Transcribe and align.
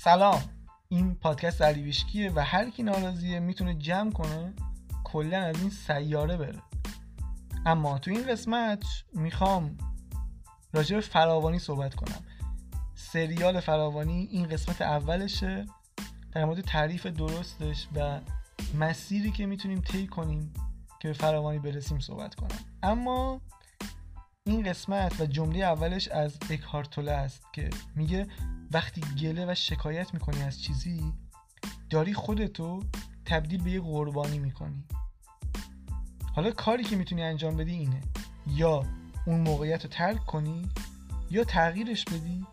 سلام. 0.00 0.42
این 0.88 1.14
پادکست 1.14 1.62
علی 1.62 1.92
و 2.28 2.44
هر 2.44 2.70
کی 2.70 2.82
ناراضیه 2.82 3.40
می‌تونه 3.40 3.74
جمع 3.74 4.12
کنه 4.12 4.54
کلا 5.04 5.38
از 5.38 5.60
این 5.60 5.70
سیاره 5.70 6.36
بره. 6.36 6.62
اما 7.66 7.98
تو 7.98 8.10
این 8.10 8.26
قسمت 8.26 8.84
می‌خوام 9.14 9.78
راجع 10.72 10.96
به 10.96 11.00
فراوانی 11.00 11.58
صحبت 11.58 11.94
کنم. 11.94 12.24
سریال 12.94 13.60
فراوانی 13.60 14.28
این 14.30 14.48
قسمت 14.48 14.82
اولشه 14.82 15.66
در 16.32 16.44
مورد 16.44 16.60
تعریف 16.60 17.06
درستش 17.06 17.88
و 17.94 18.20
مسیری 18.78 19.30
که 19.30 19.46
می‌تونیم 19.46 19.80
طی 19.80 20.06
کنیم 20.06 20.52
که 21.00 21.08
به 21.08 21.14
فراوانی 21.14 21.58
برسیم 21.58 22.00
صحبت 22.00 22.34
کنم. 22.34 22.58
اما 22.82 23.40
این 24.48 24.62
قسمت 24.62 25.20
و 25.20 25.26
جمله 25.26 25.58
اولش 25.58 26.08
از 26.08 26.38
اکهارتوله 26.50 27.12
است 27.12 27.42
که 27.52 27.70
میگه 27.96 28.26
وقتی 28.72 29.00
گله 29.00 29.52
و 29.52 29.54
شکایت 29.54 30.14
می‌کنی 30.14 30.42
از 30.42 30.62
چیزی 30.62 31.12
داری 31.90 32.14
خودتو 32.14 32.82
تبدیل 33.24 33.62
به 33.62 33.70
یه 33.70 33.80
قربانی 33.80 34.38
می‌کنی. 34.38 34.84
حالا 36.34 36.50
کاری 36.50 36.84
که 36.84 36.96
می‌تونی 36.96 37.22
انجام 37.22 37.56
بدی 37.56 37.72
اینه. 37.72 38.00
یا 38.46 38.84
اون 39.26 39.40
موقعیت 39.40 39.82
رو 39.82 39.90
ترک 39.90 40.26
کنی 40.26 40.68
یا 41.30 41.44
تغییرش 41.44 42.04
بدی 42.04 42.46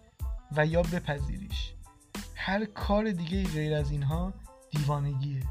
و 0.57 0.65
یا 0.65 0.81
بپذیریش. 0.81 1.73
هر 2.35 2.65
کار 2.65 3.11
دیگه 3.11 3.43
غیر 3.43 3.73
از 3.73 3.91
اینها 3.91 4.33
دیوانگیه. 4.71 5.43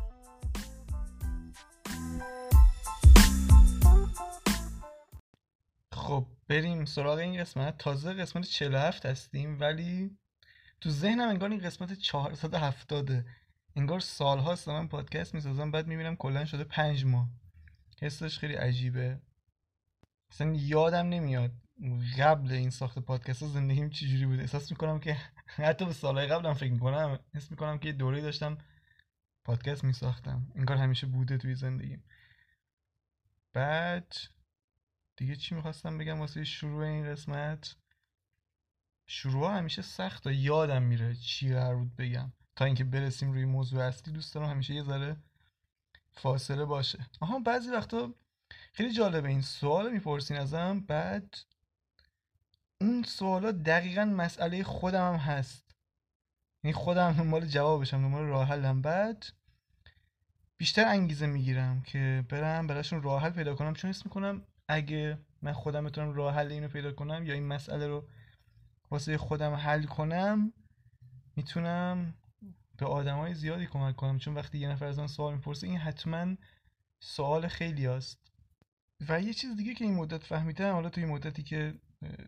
خب 6.04 6.26
بریم 6.48 6.84
سراغ 6.84 7.18
این 7.18 7.40
قسمت. 7.40 7.78
تازه 7.78 8.12
قسمت 8.12 8.44
47 8.44 9.06
هستیم 9.06 9.60
ولی 9.60 10.18
تو 10.80 10.90
ذهنم 10.90 11.28
انگار 11.28 11.50
این 11.50 11.60
قسمت 11.60 11.92
470 11.92 13.24
انگار 13.76 14.00
سالهاست 14.00 14.68
من 14.68 14.88
پادکست 14.88 15.34
می‌سازم 15.34 15.70
بعد 15.70 15.86
می‌بینم 15.86 16.16
کلا 16.16 16.44
شده 16.44 16.64
پنج 16.64 17.04
ماه. 17.04 17.28
حسش 18.02 18.38
خیلی 18.38 18.54
عجیبه. 18.54 19.20
اصلا 20.30 20.52
یادم 20.52 21.08
نمیاد 21.08 21.52
قبل 22.18 22.52
این 22.52 22.70
ساخت 22.70 22.98
پادکست 22.98 23.42
ها 23.42 23.48
زندگیم 23.48 23.90
چجوری 23.90 24.26
بود. 24.26 24.40
احساس 24.40 24.70
می‌کنم 24.70 25.00
که 25.00 25.16
حتی 25.46 25.84
به 25.84 25.92
سالهای 25.92 26.26
قبلم 26.26 26.54
فکر 26.54 26.72
می‌کنم. 26.72 27.18
حس 27.34 27.50
می‌کنم 27.50 27.78
که 27.78 27.88
یه 27.88 27.92
دوره 27.92 28.20
داشتم 28.20 28.58
پادکست 29.44 29.84
میساختم. 29.84 30.52
انگار 30.54 30.76
همیشه 30.76 31.06
بوده 31.06 31.38
توی 31.38 31.54
زندگیم. 31.54 32.04
بعد 33.52 34.14
دیگه 35.16 35.36
چی 35.36 35.54
می‌خواستم 35.54 35.98
بگم 35.98 36.20
واسه 36.20 36.44
شروع 36.44 36.84
این 36.84 37.12
قسمت؟ 37.12 37.76
شروع 39.06 39.56
همیشه 39.56 39.82
سخت 39.82 40.26
و 40.26 40.32
یادم 40.32 40.82
میره 40.82 41.14
چی 41.14 41.54
قرار 41.54 41.76
بود 41.76 41.96
بگم. 41.96 42.32
تا 42.56 42.64
اینکه 42.64 42.84
برسیم 42.84 43.32
روی 43.32 43.44
موضوع 43.44 43.82
اصلی 43.82 44.12
دوست 44.12 44.34
دارم 44.34 44.50
همیشه 44.50 44.74
یه 44.74 44.82
ذره 44.82 45.16
فاصله 46.12 46.64
باشه. 46.64 47.06
آها 47.20 47.38
بعضی 47.38 47.70
وقتا 47.70 48.14
خیلی 48.72 48.92
جالبه 48.92 49.28
این 49.28 49.42
سوال 49.42 49.92
می‌پرسین 49.92 50.36
ازم 50.36 50.80
بعد 50.80 51.34
اون 52.80 53.02
سوالا 53.02 53.52
دقیقا 53.52 54.04
مسئله 54.04 54.62
خودم 54.62 55.12
هم 55.12 55.18
هست. 55.18 55.74
یعنی 56.64 56.74
خودم 56.74 57.12
دنبال 57.12 57.46
جوابشم 57.46 58.02
دنبال 58.02 58.24
راه 58.24 58.48
حلم. 58.48 58.82
بعد 58.82 59.26
بیشتر 60.56 60.84
انگیزه 60.88 61.26
می‌گیرم 61.26 61.82
که 61.82 62.24
برم 62.28 62.66
براشون 62.66 63.02
راه 63.02 63.22
حل 63.22 63.30
پیدا 63.30 63.54
کنم 63.54 63.74
چون 63.74 63.90
حس 63.90 64.06
می‌کنم 64.06 64.42
اگه 64.74 65.18
من 65.42 65.52
خودم 65.52 65.84
بتونم 65.84 66.12
راه 66.12 66.34
حل 66.34 66.52
اینو 66.52 66.68
پیدا 66.68 66.92
کنم 66.92 67.26
یا 67.26 67.34
این 67.34 67.46
مسئله 67.46 67.86
رو 67.86 68.08
واسه 68.90 69.18
خودم 69.18 69.52
حل 69.54 69.84
کنم 69.84 70.52
می‌تونم 71.36 72.14
به 72.78 72.86
آدم 72.86 73.18
های 73.18 73.34
زیادی 73.34 73.66
کمک 73.66 73.96
کنم. 73.96 74.18
چون 74.18 74.34
وقتی 74.34 74.58
یه 74.58 74.68
نفر 74.68 74.86
از 74.86 74.98
من 74.98 75.06
سوال 75.06 75.34
می‌پرسه 75.34 75.66
این 75.66 75.78
حتما 75.78 76.36
سوال 77.00 77.48
خیلی 77.48 77.86
هست 77.86 78.18
و 79.08 79.20
یه 79.20 79.34
چیز 79.34 79.56
دیگه 79.56 79.74
که 79.74 79.84
این 79.84 79.94
مدت 79.94 80.24
فهمیدم 80.24 80.72
حالا 80.72 80.90
توی 80.90 81.04
مدتی 81.04 81.42
که 81.42 81.74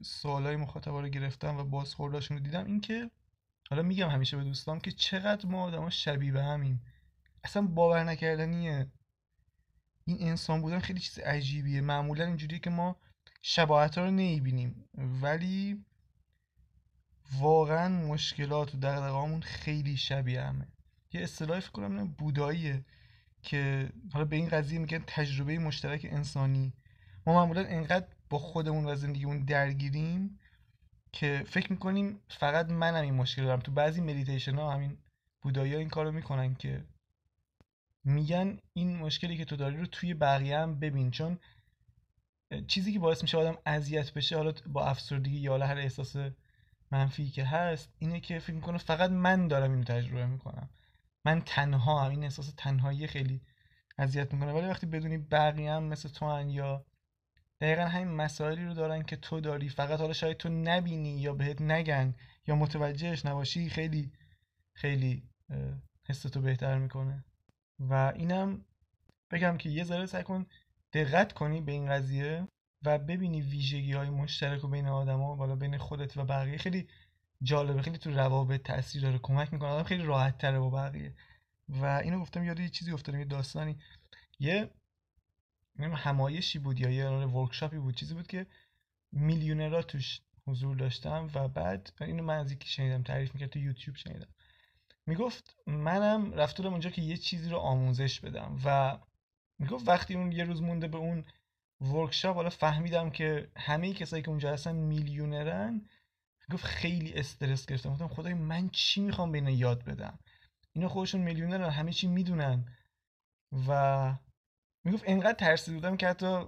سوالای 0.03 0.57
مخاطبا 0.57 1.01
رو 1.01 1.09
گرفتم 1.09 1.57
و 1.57 1.65
بازخورداشون 1.65 2.37
رو 2.37 2.43
دیدم 2.43 2.65
این 2.65 2.81
که 2.81 3.11
حالا 3.71 3.83
میگم 3.83 4.09
همیشه 4.09 4.37
به 4.37 4.45
دوستام 4.45 4.81
که 4.81 4.93
چقدر 4.93 5.47
ما 5.47 5.65
آدما 5.65 5.91
شبیه 5.91 6.33
به 6.33 6.43
همیم. 6.43 6.83
اصلا 7.45 7.63
باور 7.63 8.05
نکردنیه. 8.05 8.91
این 10.07 10.29
انسان 10.29 10.63
بودن 10.63 10.79
خیلی 10.79 11.01
چیز 11.01 11.19
عجیبیه. 11.19 11.81
معمولا 11.81 12.25
اینجوریه 12.25 12.59
که 12.59 12.71
ما 12.71 12.97
شباهت 13.43 13.99
ها 13.99 14.05
رو 14.05 14.11
نمی‌بینیم. 14.11 14.89
ولی 14.95 15.85
واقعا 17.39 17.89
مشکلات 17.89 18.75
و 18.75 18.79
دقدقهامون 18.79 19.41
خیلی 19.41 19.97
شبیه 19.97 20.43
همه. 20.43 20.69
یه 21.13 21.23
اصطلاحی 21.23 21.61
فکر 21.61 21.71
کنم 21.71 22.07
بوداییه 22.07 22.85
که 23.43 23.91
حالا 24.13 24.25
به 24.25 24.37
این 24.37 24.49
قضیه 24.49 24.79
میگن 24.79 25.03
تجربه 25.07 25.59
مشترک 25.59 26.07
انسانی. 26.11 26.73
ما 27.27 27.35
معمولا 27.35 27.61
انقدر 27.61 28.07
با 28.31 28.39
خودمون 28.39 28.87
و 28.87 28.95
زندگیمون 28.95 29.45
درگیریم 29.45 30.39
که 31.13 31.45
فکر 31.47 31.73
می‌کنیم 31.73 32.21
فقط 32.29 32.71
منم 32.71 33.03
این 33.03 33.15
مشکل 33.15 33.45
دارم. 33.45 33.61
تو 33.61 33.73
بعضی 33.73 34.01
مدیتیشن 34.01 34.55
ها 34.55 34.73
همین 34.73 34.99
بودایی 35.43 35.73
ها 35.73 35.79
این 35.79 35.89
کارو 35.89 36.13
می‌کنن 36.13 36.55
که 36.55 36.85
میگن 38.07 38.59
این 38.73 38.97
مشکلی 38.97 39.37
که 39.37 39.45
تو 39.45 39.57
داری 39.57 39.77
رو 39.77 39.87
توی 39.87 40.15
بقیه 40.15 40.59
هم 40.59 40.79
ببین 40.79 41.11
چون 41.11 41.39
چیزی 42.67 42.93
که 42.93 42.99
باعث 42.99 43.23
میشه 43.23 43.39
آدم 43.39 43.59
اذیت 43.67 44.13
بشه 44.13 44.37
حالا 44.37 44.53
با 44.67 44.85
افسردگی 44.87 45.37
یا 45.37 45.59
هر 45.59 45.79
احساس 45.79 46.17
منفی 46.91 47.31
که 47.31 47.45
هست 47.45 47.93
اینه 47.99 48.21
که 48.21 48.39
فکر 48.39 48.55
می‌کنه 48.55 48.79
فقط 48.79 49.11
من 49.11 49.49
دارم 49.49 49.71
اینو 49.71 49.85
تجربه 49.85 50.27
می‌کنم. 50.27 50.71
من 51.25 51.41
تنها 51.41 52.05
هم 52.05 52.11
این 52.11 52.25
احساس 52.25 52.55
تنهایی 52.57 53.07
خیلی 53.07 53.41
اذیت 53.99 54.35
می‌کنه. 54.35 54.53
ولی 54.53 54.67
وقتی 54.67 54.87
بدونی 54.87 55.19
بقیه 55.19 55.73
هم 55.73 55.83
مثل 55.83 56.09
تو 56.09 56.27
هن 56.27 56.49
یا 56.49 56.87
دقیقا 57.61 57.83
همین 57.83 58.15
مسائلی 58.15 58.65
رو 58.65 58.75
دارن 58.75 59.03
که 59.03 59.17
تو 59.17 59.41
داری 59.41 59.69
فقط 59.69 60.01
حالا 60.01 60.13
شاید 60.13 60.37
تو 60.37 60.49
نبینی 60.49 61.21
یا 61.21 61.35
بهت 61.35 61.61
نگن 61.63 62.15
یا 62.47 62.57
متوجهش 62.57 63.27
نباشی 63.27 63.71
خیلی 63.71 64.13
خیلی 64.75 65.23
حس 66.09 66.23
تو 66.23 66.41
بهتر 66.41 66.79
می‌کنه. 66.79 67.25
و 67.79 68.13
اینم 68.17 68.65
بگم 69.31 69.57
که 69.57 69.69
یه 69.69 69.85
ذره 69.85 70.07
سعی 70.07 70.23
کن 70.23 70.47
دقت 70.93 71.33
کنی 71.33 71.61
به 71.61 71.73
این 71.73 71.89
قضیه 71.89 72.49
و 72.85 72.99
ببینی 72.99 73.41
ویژگی 73.41 73.93
های 73.93 74.11
مشترک 74.11 74.65
و 74.65 74.69
بین 74.69 74.87
آدما 74.87 75.37
بالا 75.37 75.57
بین 75.57 75.79
خودت 75.79 76.17
و 76.17 76.25
بقیه. 76.25 76.59
خیلی 76.59 76.89
جالبه 77.43 77.83
خیلی 77.83 77.99
تو 77.99 78.11
روابط 78.11 78.63
تاثیر 78.63 79.03
داره 79.03 79.19
کمک 79.19 79.53
می‌کنه. 79.53 79.69
آدم 79.69 79.83
خیلی 79.83 80.03
راحت 80.03 80.39
تره 80.39 80.59
با 80.59 80.71
بقیه. 80.71 81.15
و 81.69 81.85
اینو 81.85 82.21
گفتم 82.21 82.45
یاد 82.45 82.61
یه 82.61 82.69
چیزی 82.69 82.93
افتادم 82.93 83.19
یه 83.19 83.25
داستانی. 83.25 83.79
یه 84.39 84.71
همایشی 85.79 86.59
بود 86.59 86.81
یا 86.81 86.91
یه 86.91 87.09
ورکشاپی 87.09 87.79
بود 87.79 87.95
چیزی 87.95 88.15
بود 88.15 88.27
که 88.27 88.47
میلیونرها 89.13 89.83
توش 89.83 90.21
حضور 90.47 90.77
داشتم 90.77 91.29
و 91.35 91.49
بعد 91.49 91.93
اینو 92.01 92.23
من 92.23 92.39
از 92.39 92.53
یکی 92.53 92.69
شنیدم 92.69 93.03
تعریف 93.03 93.35
می‌کرد 93.35 93.51
تو 93.51 93.59
یوتیوب 93.59 93.97
شنیدم. 93.97 94.29
می‌گفت 95.07 95.57
منم 95.67 96.33
رفتم 96.33 96.67
اونجا 96.67 96.91
که 96.91 97.03
یه 97.03 97.17
چیزی 97.17 97.51
رو 97.51 97.57
آموزش 97.57 98.21
بدم 98.21 98.61
و 98.65 98.99
می‌گفت 99.59 99.89
وقتی 99.89 100.15
اون 100.15 100.33
یه 100.33 100.45
روز 100.45 100.63
مونده 100.63 100.89
به 100.89 100.99
اون 100.99 101.25
ورکشاپ 101.81 102.37
حالا 102.37 102.51
فهمیدم 102.51 103.11
که 103.11 103.51
همه 103.57 103.93
کسایی 103.93 104.23
که 104.23 104.29
اونجا 104.29 104.53
هستن 104.53 104.75
میلیونرن. 104.75 105.89
گفت 106.53 106.65
خیلی 106.65 107.15
استرس 107.15 107.67
گرفتم. 107.67 107.91
گفتم 107.91 108.09
خدای 108.09 108.35
من 108.35 108.69
چی 108.69 109.01
می‌خوام 109.01 109.33
به 109.33 109.39
اینا 109.39 109.51
یاد 109.51 109.85
بدم؟ 109.85 110.19
اینا 110.73 110.89
خودشون 110.89 111.21
میلیونرن 111.21 111.71
همه 111.71 111.93
چی 111.93 112.07
می‌دونن. 112.07 112.77
و 113.69 114.15
می‌گفت 114.85 115.05
انقدر 115.07 115.33
ترسیده 115.33 115.77
بودم 115.77 115.97
که 115.97 116.09
حتی 116.09 116.45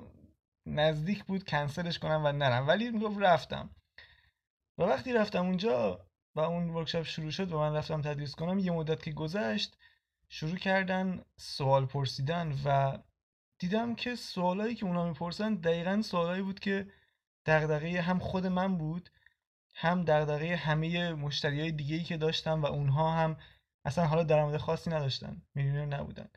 نزدیک 0.67 1.25
بود 1.25 1.45
کنسلش 1.45 1.99
کنم 1.99 2.23
و 2.25 2.33
نرم. 2.33 2.69
ولی 2.69 2.91
می‌گفت 2.91 3.19
رفتم. 3.19 3.71
و 4.79 4.83
وقتی 4.83 5.13
رفتم 5.13 5.47
اونجا 5.47 6.08
و 6.39 6.41
اون 6.41 6.71
ورکشاپ 6.71 7.03
شروع 7.03 7.31
شد 7.31 7.53
و 7.53 7.59
من 7.59 7.75
رفتم 7.75 8.03
تدریس 8.03 8.35
کنم 8.35 8.59
یه 8.59 8.73
مدت 8.73 9.03
که 9.03 9.13
گذشت 9.13 9.77
شروع 10.29 10.57
کردن 10.57 11.25
سوال 11.37 11.87
پرسیدن 11.87 12.55
و 12.65 12.99
دیدم 13.59 13.95
که 13.95 14.15
سوالایی 14.15 14.75
که 14.75 14.87
اونا 14.87 15.09
می‌پرسن 15.09 15.55
دقیقا 15.55 16.03
سوالایی 16.03 16.43
بود 16.43 16.61
که 16.61 16.87
دغدغه 17.47 18.01
هم 18.01 18.19
خود 18.19 18.47
من 18.47 18.79
بود 18.79 19.11
هم 19.75 20.05
دغدغه 20.05 20.57
همه 20.57 21.13
مشتری 21.13 21.61
های 21.61 22.03
که 22.03 22.17
داشتم 22.17 22.63
و 22.63 22.67
اونها 22.67 23.13
هم 23.13 23.37
اصلا 23.85 24.07
حالا 24.07 24.23
درآمد 24.23 24.57
خاصی 24.57 24.91
نداشتن 24.91 25.43
میلیونر 25.55 25.97
نبودن. 25.97 26.29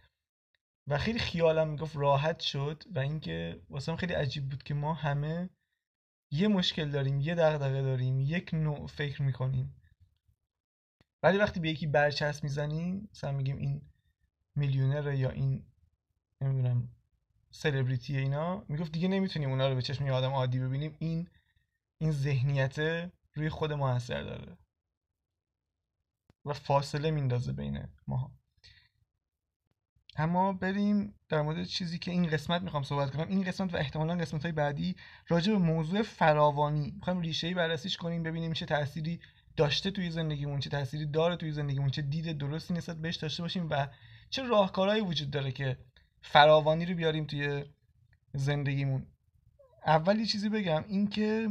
و 0.88 0.98
خیلی 0.98 1.20
خیالم 1.20 1.68
می‌گفت 1.68 1.96
راحت 1.96 2.40
شد 2.40 2.84
و 2.96 3.00
اینکه 3.00 3.62
واسم 3.70 3.96
خیلی 3.96 4.14
عجیب 4.14 4.50
بود 4.50 4.64
که 4.64 4.74
ما 4.74 4.94
همه 4.94 5.50
یه 6.32 6.48
مشکل 6.48 6.92
داریم 6.92 7.20
یه 7.20 7.36
دغدغه 7.36 7.82
داریم 7.82 8.20
یک 8.20 8.54
نوع 8.54 8.88
فکر 8.88 9.22
می‌کنیم. 9.22 9.81
ولی 11.24 11.38
وقتی 11.38 11.60
به 11.60 11.70
یکی 11.70 11.88
برچسب 11.88 12.44
می‌زنیم 12.44 13.10
مثلا 13.12 13.32
میگیم 13.32 13.58
این 13.58 13.82
میلیونر 14.56 15.14
یا 15.14 15.30
این 15.30 15.66
نمی‌دونم 16.42 16.90
سلبریتی 17.52 18.18
اینا 18.18 18.66
می‌گفت 18.70 18.92
دیگه 18.92 19.08
نمی‌تونیم 19.08 19.50
اونا 19.50 19.70
رو 19.70 19.76
به 19.76 19.82
چشم 19.82 20.06
یه 20.06 20.12
آدم 20.12 20.32
عادی 20.32 20.60
ببینیم. 20.60 20.96
این 21.00 21.28
این 21.98 22.12
ذهنیت 22.12 22.80
روی 23.34 23.50
خود 23.50 23.74
ما 23.74 23.90
اثر 23.92 24.24
داره. 24.24 24.58
و 26.46 26.54
فاصله 26.54 27.12
میندازه 27.12 27.54
بین 27.54 27.88
ماها. 28.08 28.32
اما 30.16 30.54
بریم 30.54 31.16
در 31.30 31.42
مورد 31.42 31.64
چیزی 31.64 32.00
که 32.00 32.12
این 32.12 32.28
قسمت 32.28 32.62
می‌خوام 32.62 32.84
صحبت 32.84 33.12
کنم. 33.12 33.28
این 33.28 33.44
قسمت 33.44 33.74
و 33.74 33.78
احتمالا 33.78 34.16
قسمت 34.16 34.44
های 34.44 34.52
بعدی 34.52 34.96
راجع 35.28 35.54
به 35.54 35.60
موضوع 35.60 36.02
فراوانی. 36.02 36.92
می‌خوایم 36.92 37.22
ریشه 37.22 37.48
ای 37.48 37.54
بررسیش 37.54 37.98
کنیم 37.98 38.24
ببینیم 38.24 38.54
چه 38.54 38.66
تأثیری 38.66 39.20
داشته 39.58 39.92
توی 39.92 40.12
زندگیمون 40.12 40.60
چه 40.60 40.70
تأثیری 40.70 41.06
داره 41.06 41.36
توی 41.36 41.52
زندگیمون 41.52 41.90
چه 41.90 42.02
دید 42.02 42.38
درستی 42.38 42.74
نسبت 42.74 42.98
بهش 42.98 43.16
داشته 43.16 43.44
باشیم 43.44 43.68
و 43.70 43.88
چه 44.30 44.44
راهکارهایی 44.44 45.02
وجود 45.02 45.32
داره 45.32 45.52
که 45.52 45.78
فراوانی 46.22 46.86
رو 46.86 46.96
بیاریم 46.96 47.26
توی 47.26 47.66
زندگیمون. 48.34 49.06
اول 49.86 50.20
یه 50.20 50.26
چیزی 50.26 50.50
بگم 50.50 50.84
این 50.88 51.08
که 51.08 51.50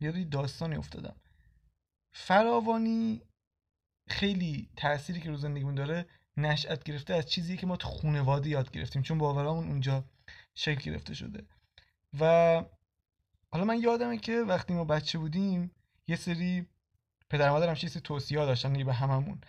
یاد 0.00 0.28
داستانی 0.28 0.76
افتادم. 0.76 1.16
فراوانی 2.12 3.22
خیلی 4.08 4.70
تأثیری 4.76 5.20
که 5.20 5.30
رو 5.30 5.36
زندگیمون 5.36 5.74
داره 5.74 6.06
نشأت 6.36 6.84
گرفته 6.84 7.14
از 7.14 7.26
چیزی 7.26 7.56
که 7.56 7.66
ما 7.66 7.76
تو 7.76 7.88
خانواده 7.88 8.48
یاد 8.50 8.70
گرفتیم 8.70 9.02
چون 9.02 9.18
باورامون 9.18 9.68
اونجا 9.68 10.04
شکل 10.54 10.90
گرفته 10.90 11.14
شده. 11.14 11.46
و 12.20 12.24
حالا 13.52 13.64
من 13.64 13.80
یادمه 13.80 14.18
که 14.18 14.32
وقتی 14.32 14.74
ما 14.74 14.84
بچه 14.84 15.18
بودیم 15.18 15.70
یه 16.08 16.16
سری 16.16 16.66
پدر 17.30 17.50
مادرم 17.50 17.74
چیزی 17.74 18.00
توصیه 18.00 18.38
ها 18.38 18.46
داشتن 18.46 18.84
به 18.84 18.92
هممون. 18.94 19.40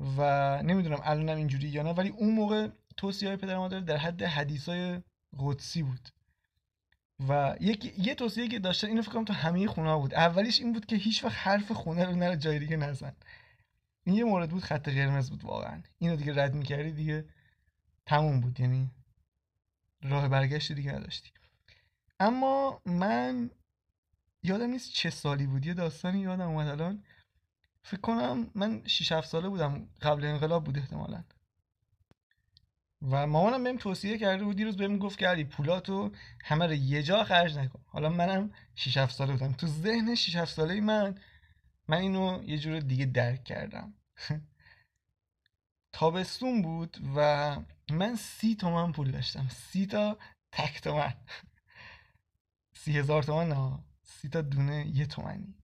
و 0.00 0.62
نمی‌دونم 0.62 1.00
الانم 1.02 1.36
اینجوری 1.36 1.68
یا 1.68 1.82
نه 1.82 1.90
ولی 1.90 2.08
اون 2.08 2.34
موقع 2.34 2.68
توصیه 2.96 3.28
های 3.28 3.36
پدر 3.36 3.56
مادر 3.56 3.80
در 3.80 3.96
حد 3.96 4.22
حدیث 4.22 4.68
های 4.68 5.02
قدسی 5.38 5.82
بود. 5.82 6.08
و 7.28 7.56
یک 7.60 7.98
یه 7.98 8.14
توصیه 8.14 8.48
که 8.48 8.58
داشتن 8.58 8.86
اینو 8.88 9.02
فکر 9.02 9.12
کنم 9.12 9.24
تو 9.24 9.32
همه 9.32 9.66
خونه 9.66 9.96
بود. 9.96 10.14
اولیش 10.14 10.60
این 10.60 10.72
بود 10.72 10.86
که 10.86 10.96
هیچ 10.96 11.24
وقت 11.24 11.36
حرف 11.36 11.72
خونه 11.72 12.04
رو 12.04 12.16
نره 12.16 12.36
جای 12.36 12.58
دیگه 12.58 12.76
نزن. 12.76 13.12
این 14.04 14.16
یه 14.16 14.24
مورد 14.24 14.50
بود 14.50 14.62
خط 14.62 14.88
قرمز 14.88 15.30
بود 15.30 15.44
واقعا. 15.44 15.82
اینو 15.98 16.16
دیگه 16.16 16.42
رد 16.42 16.54
می‌کردی 16.54 16.92
دیگه 16.92 17.24
تموم 18.06 18.40
بود 18.40 18.60
یعنی 18.60 18.90
راه 20.02 20.28
برگشت 20.28 20.72
دیگه 20.72 20.92
نداشتی. 20.92 21.30
اما 22.20 22.80
من 22.86 23.50
یادم 24.46 24.70
نیست 24.70 24.92
چه 24.92 25.10
سالی 25.10 25.46
بود 25.46 25.66
یه 25.66 25.74
داستانی 25.74 26.20
یادم 26.20 26.48
اومد 26.48 26.68
الان. 26.68 27.04
فکر 27.82 28.00
کنم 28.00 28.50
من 28.54 28.82
6 28.86 29.12
7 29.12 29.28
ساله 29.28 29.48
بودم 29.48 29.88
قبل 30.02 30.24
انقلاب 30.24 30.64
بود 30.64 30.78
احتمالا. 30.78 31.24
و 33.02 33.26
مامانم 33.26 33.64
بهم 33.64 33.76
توصیه 33.78 34.18
کرده 34.18 34.44
بود 34.44 34.56
دیروز 34.56 34.76
بهم 34.76 34.98
گفت 34.98 35.18
که 35.18 35.28
علی 35.28 35.44
پولاتو 35.44 36.12
همه 36.44 36.66
رو 36.66 36.72
یه 36.72 37.02
جا 37.02 37.24
خرج 37.24 37.58
نکن. 37.58 37.80
حالا 37.86 38.08
منم 38.08 38.52
6 38.74 38.96
7 38.96 39.14
ساله 39.14 39.32
بودم. 39.32 39.52
تو 39.52 39.66
ذهن 39.66 40.14
6 40.14 40.36
7 40.36 40.54
ساله 40.54 40.80
من 40.80 41.18
من 41.88 41.98
اینو 41.98 42.42
یه 42.44 42.58
جور 42.58 42.80
دیگه 42.80 43.06
درک 43.06 43.44
کردم. 43.44 43.94
تابستون 45.92 46.62
بود 46.62 46.96
و 47.16 47.56
من 47.90 48.16
سی 48.16 48.54
تومن 48.54 48.92
پول 48.92 49.10
داشتم. 49.10 49.48
سی 49.48 49.86
تا 49.86 50.18
تک 50.52 50.80
تومن. 50.80 51.14
سی 52.80 52.98
هزار 52.98 53.22
تومن 53.22 53.48
نه. 53.48 53.85
سی 54.20 54.28
تا 54.28 54.40
دونه 54.42 54.86
یه 54.86 55.06
تومنی. 55.06 55.54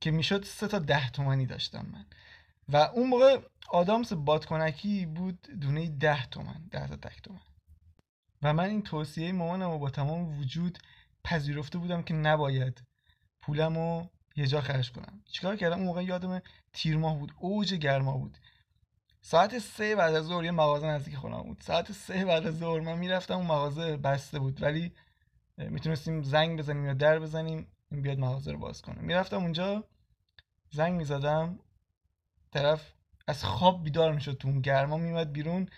که 0.00 0.10
می‌شد 0.10 0.44
سه 0.44 0.68
تا 0.68 0.78
ده 0.78 1.10
تومنی 1.10 1.46
داشتم 1.46 1.86
من. 1.92 2.06
و 2.68 2.76
اون 2.76 3.08
موقع 3.08 3.38
آدامس 3.68 4.12
بادکنکی 4.12 5.06
بود 5.06 5.38
دونه 5.60 5.88
ده 5.88 6.26
تومن 6.26 6.68
ده 6.70 6.86
تا 6.86 6.96
تک 6.96 7.22
تومن. 7.22 7.40
و 8.42 8.52
من 8.52 8.64
این 8.64 8.82
توصیه 8.82 9.32
مامانم 9.32 9.70
رو 9.70 9.78
با 9.78 9.90
تمام 9.90 10.38
وجود 10.38 10.78
پذیرفته 11.24 11.78
بودم 11.78 12.02
که 12.02 12.14
نباید 12.14 12.82
پولم 13.42 13.76
رو 13.76 14.10
یه 14.36 14.46
جا 14.46 14.60
خرج 14.60 14.92
کنم. 14.92 15.22
چیکار 15.24 15.56
کردم؟ 15.56 15.76
اون 15.76 15.86
موقع 15.86 16.04
یادم 16.04 16.42
تیر 16.72 16.96
ماه 16.96 17.18
بود 17.18 17.34
اوج 17.38 17.74
گرما 17.74 18.12
بود. 18.16 18.38
ساعت 19.20 19.58
سه 19.58 19.96
بعد 19.96 20.14
از 20.14 20.24
ظهر 20.24 20.44
یه 20.44 20.50
مغازه 20.50 20.86
نزدیک 20.86 21.16
خونم 21.16 21.42
بود. 21.42 21.60
ساعت 21.60 21.92
سه 21.92 22.24
بعد 22.24 22.46
از 22.46 22.58
ظهر 22.58 22.80
من 22.80 22.98
می‌رفتم 22.98 23.34
اون 23.34 23.46
مغازه 23.46 23.96
بسته 23.96 24.38
بود. 24.38 24.62
ولی 24.62 24.92
می‌تونستیم 25.58 26.22
زنگ 26.22 26.58
بزنیم 26.58 26.84
یا 26.86 26.94
در 26.94 27.18
بزنیم 27.18 27.66
این 27.90 28.02
بیاد 28.02 28.18
مغازه 28.18 28.52
رو 28.52 28.58
باز 28.58 28.82
کنه. 28.82 29.00
می‌رفتم 29.00 29.36
اونجا 29.36 29.84
زنگ 30.70 30.94
می‌زدم 30.94 31.58
طرف 32.52 32.92
از 33.26 33.44
خواب 33.44 33.84
بیدار 33.84 34.12
می‌شد 34.12 34.36
تو 34.36 34.48
اون 34.48 34.60
گرما 34.60 34.96
میومد 34.96 35.32
بیرون 35.32 35.68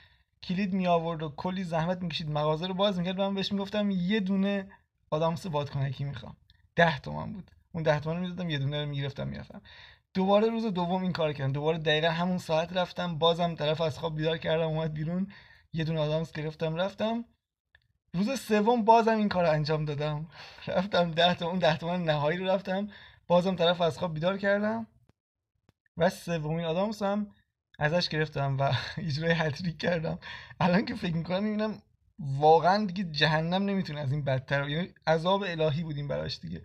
کلید 0.43 0.73
می 0.73 0.87
آورد 0.87 1.23
و 1.23 1.29
کلی 1.29 1.65
زحمت 1.65 2.03
می‌کشید. 2.03 2.31
مغازه 2.31 2.67
رو 2.67 2.75
باز 2.75 2.99
می‌کرد 2.99 3.21
من 3.21 3.35
بهش 3.35 3.53
می‌گفتم 3.53 3.91
یه 3.91 4.21
دونه 4.21 4.69
آدامس 5.11 5.47
بادکنکی 5.47 6.05
می‌خوام. 6.05 6.37
ده 6.77 6.99
تومن 6.99 7.33
بود. 7.33 7.51
اون 7.73 7.83
ده 7.83 8.01
تومن 8.01 8.21
می‌دادم 8.21 8.51
یه 8.51 8.59
دونه 8.59 8.83
رو 8.83 8.89
می‌گرفتم 8.89 9.29
می‌رفتم. 9.29 9.63
دوباره 10.15 10.51
روز 10.51 10.65
دوم 10.67 11.03
این 11.03 11.13
کار 11.13 11.33
کردم. 11.33 11.53
دوباره 11.53 11.79
دقیقا 11.79 12.09
همون 12.09 12.39
ساعت 12.39 12.77
رفتم 12.77 13.19
بازم 13.19 13.55
طرف 13.55 13.81
از 13.81 13.99
خواب 13.99 14.17
بیدار 14.17 14.39
کردم 14.39 14.69
اومد 14.69 14.93
بیرون. 14.93 15.33
یه 15.73 15.85
دونه 15.85 16.01
آدامس 16.01 16.33
گرفتم 16.33 16.75
رفتم. 16.75 17.25
روز 18.19 18.41
سوم 18.41 18.85
بازم 18.85 19.17
این 19.17 19.29
کار 19.29 19.45
رو 19.45 19.51
انجام 19.51 19.85
دادم. 19.85 20.27
رفتم 20.67 21.11
ده 21.11 21.35
تا 21.35 21.49
اون 21.49 21.59
ده 21.59 21.77
تومن 21.77 22.05
نهایی 22.05 22.39
رو 22.39 22.47
رفتم. 22.47 22.89
بازم 23.27 23.57
طرف 23.57 23.81
از 23.81 23.99
خواب 23.99 24.15
بیدار 24.15 24.39
کردم. 24.39 24.87
و 25.97 26.11
سومین 26.11 26.65
آدامس 26.65 27.03
هم 27.03 27.27
ازش 27.79 28.09
گرفتم 28.09 28.57
و 28.61 28.73
اجرای 29.07 29.33
هتریک 29.33 29.79
کردم. 29.79 30.19
الان 30.61 30.85
که 30.85 30.95
فکر 30.95 31.17
می‌کنم 31.17 31.45
می‌بینم 31.45 31.83
واقعا 32.19 32.87
دیگه 32.87 33.05
جهنم 33.05 33.63
نمی‌تونه 33.63 34.01
از 34.01 34.13
این 34.13 34.25
بدتر 34.25 34.69
یعنی 34.69 34.95
عذاب 35.07 35.43
الهی 35.43 35.83
بودیم 35.83 36.09
براش 36.09 36.39
دیگه. 36.39 36.63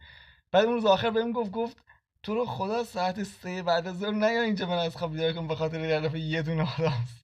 بعد 0.51 0.65
اون 0.65 0.73
روز 0.73 0.85
آخر 0.85 1.09
بهم 1.09 1.31
گفت 1.31 1.51
گفت 1.51 1.77
تو 2.23 2.35
رو 2.35 2.45
خدا 2.45 2.83
ساعت 2.83 3.23
سه 3.23 3.63
بعد 3.63 3.87
از 3.87 3.99
ظهر 3.99 4.11
نیا 4.11 4.41
اینجا 4.41 4.67
من 4.67 4.77
از 4.77 4.95
خواب 4.95 5.11
بیدار 5.11 5.33
کنم 5.33 5.47
به 5.47 5.55
خاطر 5.55 6.15
یه 6.15 6.41
دونه 6.41 6.73
آدامس. 6.79 7.23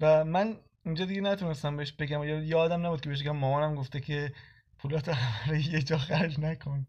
و 0.00 0.24
من 0.24 0.56
اینجا 0.84 1.04
دیگه 1.04 1.20
نتونستم 1.20 1.76
بهش 1.76 1.92
بگم. 1.92 2.24
یا 2.24 2.42
یادم 2.42 2.86
نبود 2.86 3.00
که 3.00 3.08
بهش 3.08 3.22
بگم. 3.22 3.36
مامانم 3.36 3.74
گفته 3.74 4.00
که 4.00 4.32
پولات 4.78 5.08
همه 5.08 5.68
یه 5.68 5.82
جا 5.82 5.98
خرج 5.98 6.40
نکن. 6.40 6.86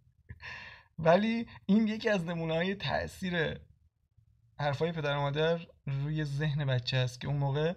ولی 1.00 1.48
این 1.66 1.88
یکی 1.88 2.10
از 2.10 2.26
نمونه 2.26 2.54
های 2.54 2.76
تاثیر 2.76 3.60
حرفای 4.60 4.92
پدر 4.92 5.18
و 5.18 5.20
مادر 5.20 5.60
روی 5.86 6.24
ذهن 6.24 6.66
بچه 6.66 6.98
است 6.98 7.22
که 7.22 7.28
اون 7.28 7.38
موقع 7.38 7.74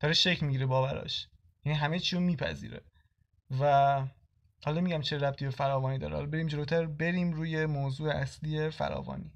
داره 0.00 0.14
شکل 0.14 0.46
می‌گیره 0.46 0.66
باوراش. 0.66 1.28
یعنی 1.64 1.78
همه 1.78 1.98
چی 1.98 2.16
رو 2.16 2.22
میپذیره. 2.22 2.80
و 3.60 4.02
حالا 4.64 4.80
میگم 4.80 5.00
چه 5.00 5.18
ربطی 5.18 5.44
به 5.44 5.50
فراوانی 5.50 5.98
داره. 5.98 6.14
حالا 6.14 6.26
بریم 6.26 6.46
جلوتر. 6.46 6.86
بریم 6.86 7.32
روی 7.32 7.66
موضوع 7.66 8.10
اصلی 8.10 8.70
فراوانی. 8.70 9.32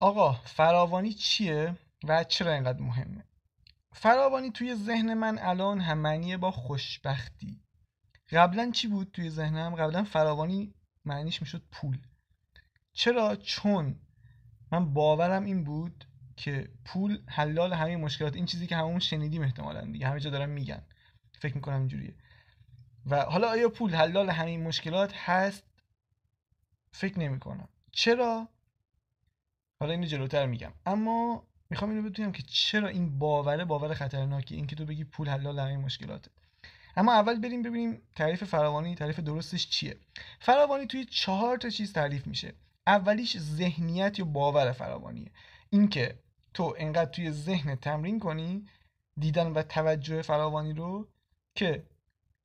آقا 0.00 0.32
فراوانی 0.32 1.12
چیه 1.12 1.76
و 2.04 2.24
چرا 2.24 2.52
اینقدر 2.52 2.80
مهمه؟ 2.80 3.24
فراوانی 3.92 4.50
توی 4.50 4.74
ذهن 4.74 5.14
من 5.14 5.38
الان 5.38 5.80
هم 5.80 5.98
معنیه 5.98 6.36
با 6.36 6.50
خوشبختی. 6.50 7.60
قبلا 8.30 8.70
چی 8.70 8.88
بود 8.88 9.10
توی 9.12 9.30
ذهنم؟ 9.30 9.74
قبلا 9.74 10.04
فراوانی 10.04 10.74
معنیش 11.04 11.40
می‌شد 11.40 11.62
پول. 11.72 11.98
چرا؟ 12.92 13.36
چون 13.36 14.00
من 14.72 14.92
باورم 14.92 15.44
این 15.44 15.64
بود 15.64 16.04
که 16.36 16.68
پول 16.84 17.22
حلال 17.28 17.72
همه 17.72 17.96
مشکلات 17.96 18.36
این 18.36 18.46
چیزی 18.46 18.66
که 18.66 18.76
همون 18.76 18.98
شنیدیم 18.98 19.42
احتمالا 19.42 19.84
دیگه 19.84 20.08
همه 20.08 20.20
جا 20.20 20.30
دارن 20.30 20.50
میگن. 20.50 20.82
فکر 21.32 21.54
می‌کنم 21.54 21.78
اینجوریه. 21.78 22.14
و 23.06 23.20
حالا 23.22 23.48
آیا 23.48 23.68
پول 23.68 23.94
حلال 23.94 24.30
همه 24.30 24.58
مشکلات 24.58 25.12
هست؟ 25.14 25.64
فکر 26.92 27.18
نمی 27.18 27.40
کنم 27.40 27.68
چرا؟ 27.92 28.48
حالا 29.80 29.92
اینو 29.92 30.06
جلوتر 30.06 30.46
میگم. 30.46 30.72
اما 30.86 31.46
می‌خوام 31.72 31.90
اینو 31.90 32.10
بدونم 32.10 32.32
که 32.32 32.42
چرا 32.42 32.88
این 32.88 33.18
باوره 33.18 33.64
باور 33.64 33.94
خطرناکی 33.94 34.54
این 34.54 34.66
که 34.66 34.76
تو 34.76 34.84
بگی 34.84 35.04
پول 35.04 35.28
حلال 35.28 35.58
همه 35.58 35.76
مشکلاته. 35.76 36.30
اما 36.96 37.12
اول 37.12 37.40
بریم 37.40 37.62
ببینیم 37.62 38.02
تعریف 38.16 38.44
فراوانی 38.44 38.94
تعریف 38.94 39.20
درستش 39.20 39.68
چیه. 39.68 39.96
فراوانی 40.40 40.86
توی 40.86 41.04
چهار 41.04 41.56
تا 41.56 41.70
چیز 41.70 41.92
تعریف 41.92 42.26
میشه. 42.26 42.54
اولیش 42.86 43.38
ذهنیت 43.38 44.18
یا 44.18 44.24
باور 44.24 44.72
فراوانیه. 44.72 45.30
اینکه 45.70 46.14
تو 46.54 46.74
انقدر 46.78 47.10
توی 47.10 47.30
ذهن 47.30 47.74
تمرین 47.74 48.20
کنی 48.20 48.68
دیدن 49.20 49.46
و 49.46 49.62
توجه 49.62 50.22
فراوانی 50.22 50.72
رو 50.72 51.08
که 51.54 51.86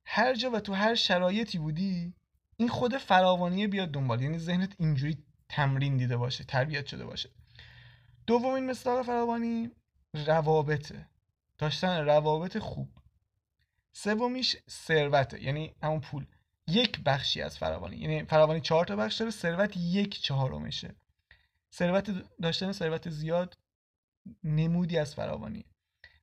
هر 0.06 0.34
جا 0.34 0.50
و 0.50 0.60
تو 0.60 0.74
هر 0.74 0.94
شرایطی 0.94 1.58
بودی 1.58 2.14
این 2.56 2.68
خود 2.68 2.96
فراوانیه 2.96 3.68
بیاد 3.68 3.90
دنبال. 3.90 4.22
یعنی 4.22 4.38
ذهنت 4.38 4.74
اینجوری 4.78 5.18
تمرین 5.48 5.96
دیده 5.96 6.16
باشه 6.16 6.44
تربیت 6.44 6.86
شده 6.86 7.06
باشه. 7.06 7.30
دومین 8.28 8.66
مثال 8.66 9.02
فراوانی 9.02 9.70
روابطه. 10.14 11.08
داشتن 11.58 12.04
روابط 12.04 12.58
خوب. 12.58 12.88
سومیش 13.92 14.56
ثروته 14.70 15.42
یعنی 15.42 15.74
همون 15.82 16.00
پول. 16.00 16.26
یک 16.66 17.00
بخشی 17.04 17.42
از 17.42 17.58
فراوانی. 17.58 17.96
یعنی 17.96 18.24
فراوانی 18.24 18.60
چهار 18.60 18.84
تا 18.84 18.96
بخش 18.96 19.16
داره 19.16 19.30
ثروت 19.30 19.76
یک 19.76 20.22
چهارمشه. 20.22 20.94
ثروت 21.72 22.10
داشتن 22.42 22.72
ثروت 22.72 23.10
زیاد 23.10 23.58
نمودی 24.44 24.98
از 24.98 25.14
فراوانی. 25.14 25.64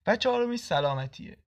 و 0.08 0.16
چهارمیش 0.16 0.60
سلامتیه. 0.60 1.38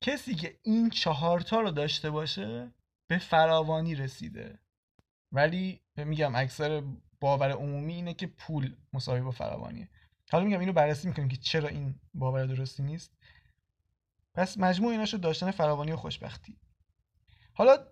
کسی 0.00 0.34
که 0.34 0.58
این 0.62 0.90
چهارتا 0.90 1.60
رو 1.60 1.70
داشته 1.70 2.10
باشه 2.10 2.72
به 3.06 3.18
فراوانی 3.18 3.94
رسیده. 3.94 4.58
ولی 5.32 5.80
میگم 5.96 6.34
اکثر 6.34 6.82
باور 7.24 7.50
عمومی 7.50 7.94
اینه 7.94 8.14
که 8.14 8.26
پول 8.26 8.76
مساوی 8.92 9.20
با 9.20 9.30
فراوانیه. 9.30 9.88
حالا 10.32 10.44
میگم 10.44 10.60
اینو 10.60 10.72
بررسی 10.72 11.08
می‌کنیم 11.08 11.28
که 11.28 11.36
چرا 11.36 11.68
این 11.68 11.94
باور 12.14 12.46
درستی 12.46 12.82
نیست. 12.82 13.12
پس 14.34 14.58
مجموع 14.58 14.92
اینا 14.92 15.06
شد 15.06 15.20
داشتن 15.20 15.50
فراوانی 15.50 15.92
و 15.92 15.96
خوشبختی. 15.96 16.58
حالا 17.54 17.86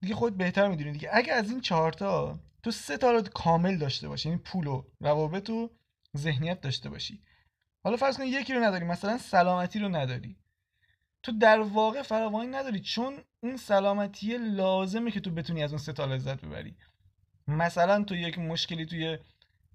دیگه 0.00 0.14
خود 0.14 0.36
بهتر 0.36 0.68
می‌دونی 0.68 0.92
دیگه. 0.92 1.08
اگه 1.12 1.32
از 1.32 1.50
این 1.50 1.60
چهارتا 1.60 2.40
تو 2.62 2.70
سه 2.70 2.96
تا 2.96 3.10
رو 3.10 3.22
کامل 3.22 3.78
داشته 3.78 4.08
باشی 4.08 4.28
یعنی 4.28 4.40
پول 4.40 4.66
و 4.66 4.82
روابط 5.00 5.50
و 5.50 5.70
ذهنیت 6.16 6.60
داشته 6.60 6.90
باشی. 6.90 7.22
حالا 7.84 7.96
فرض 7.96 8.16
کن 8.16 8.24
یکی 8.24 8.54
رو 8.54 8.64
نداری 8.64 8.84
مثلا 8.84 9.18
سلامتی 9.18 9.78
رو 9.78 9.88
نداری. 9.88 10.36
تو 11.22 11.32
در 11.32 11.60
واقع 11.60 12.02
فراوانی 12.02 12.50
نداری 12.50 12.80
چون 12.80 13.18
اون 13.42 13.56
سلامتی 13.56 14.38
لازمه 14.38 15.10
که 15.10 15.20
تو 15.20 15.30
بتونی 15.30 15.62
از 15.62 15.72
اون 15.72 15.78
سه 15.78 15.92
تا 15.92 16.04
لذت 16.04 16.40
ببری. 16.44 16.76
مثلا 17.52 18.04
تو 18.04 18.14
یک 18.14 18.38
مشکلی 18.38 18.86
توی 18.86 19.18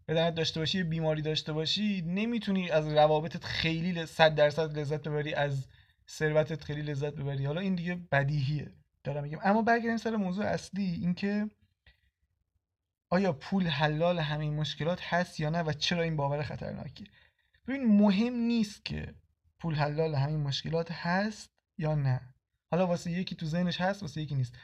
بدنت 0.07 0.35
داشته 0.35 0.59
باشی 0.59 0.83
بیماری 0.83 1.21
داشته 1.21 1.53
باشی 1.53 2.01
نمی‌تونی 2.01 2.69
از 2.69 2.87
روابطت 2.87 3.43
خیلی 3.43 4.05
صد 4.05 4.35
درصد 4.35 4.79
لذت 4.79 5.07
ببری 5.07 5.33
از 5.33 5.67
ثروتت 6.09 6.63
خیلی 6.63 6.81
لذت 6.81 7.13
ببری. 7.13 7.45
حالا 7.45 7.61
این 7.61 7.75
دیگه 7.75 7.95
بدیهیه 8.11 8.71
دارم 9.03 9.23
میگم. 9.23 9.39
اما 9.43 9.61
برگردیم 9.61 9.97
سر 9.97 10.15
موضوع 10.15 10.45
اصلی 10.45 10.85
اینکه 11.01 11.49
آیا 13.09 13.33
پول 13.33 13.67
حلال 13.67 14.19
همین 14.19 14.55
مشکلات 14.55 14.99
هست 15.03 15.39
یا 15.39 15.49
نه 15.49 15.61
و 15.63 15.73
چرا 15.73 16.03
این 16.03 16.15
باور 16.15 16.43
خطرناکه 16.43 17.03
ببین 17.67 17.97
مهم 17.97 18.33
نیست 18.33 18.85
که 18.85 19.15
پول 19.59 19.75
حلال 19.75 20.15
همین 20.15 20.39
مشکلات 20.39 20.91
هست 20.91 21.49
یا 21.77 21.95
نه. 21.95 22.21
حالا 22.71 22.87
واسه 22.87 23.11
یکی 23.11 23.35
تو 23.35 23.45
ذهنش 23.45 23.81
هست 23.81 24.01
واسه 24.01 24.21
یکی 24.21 24.35
نیست. 24.35 24.55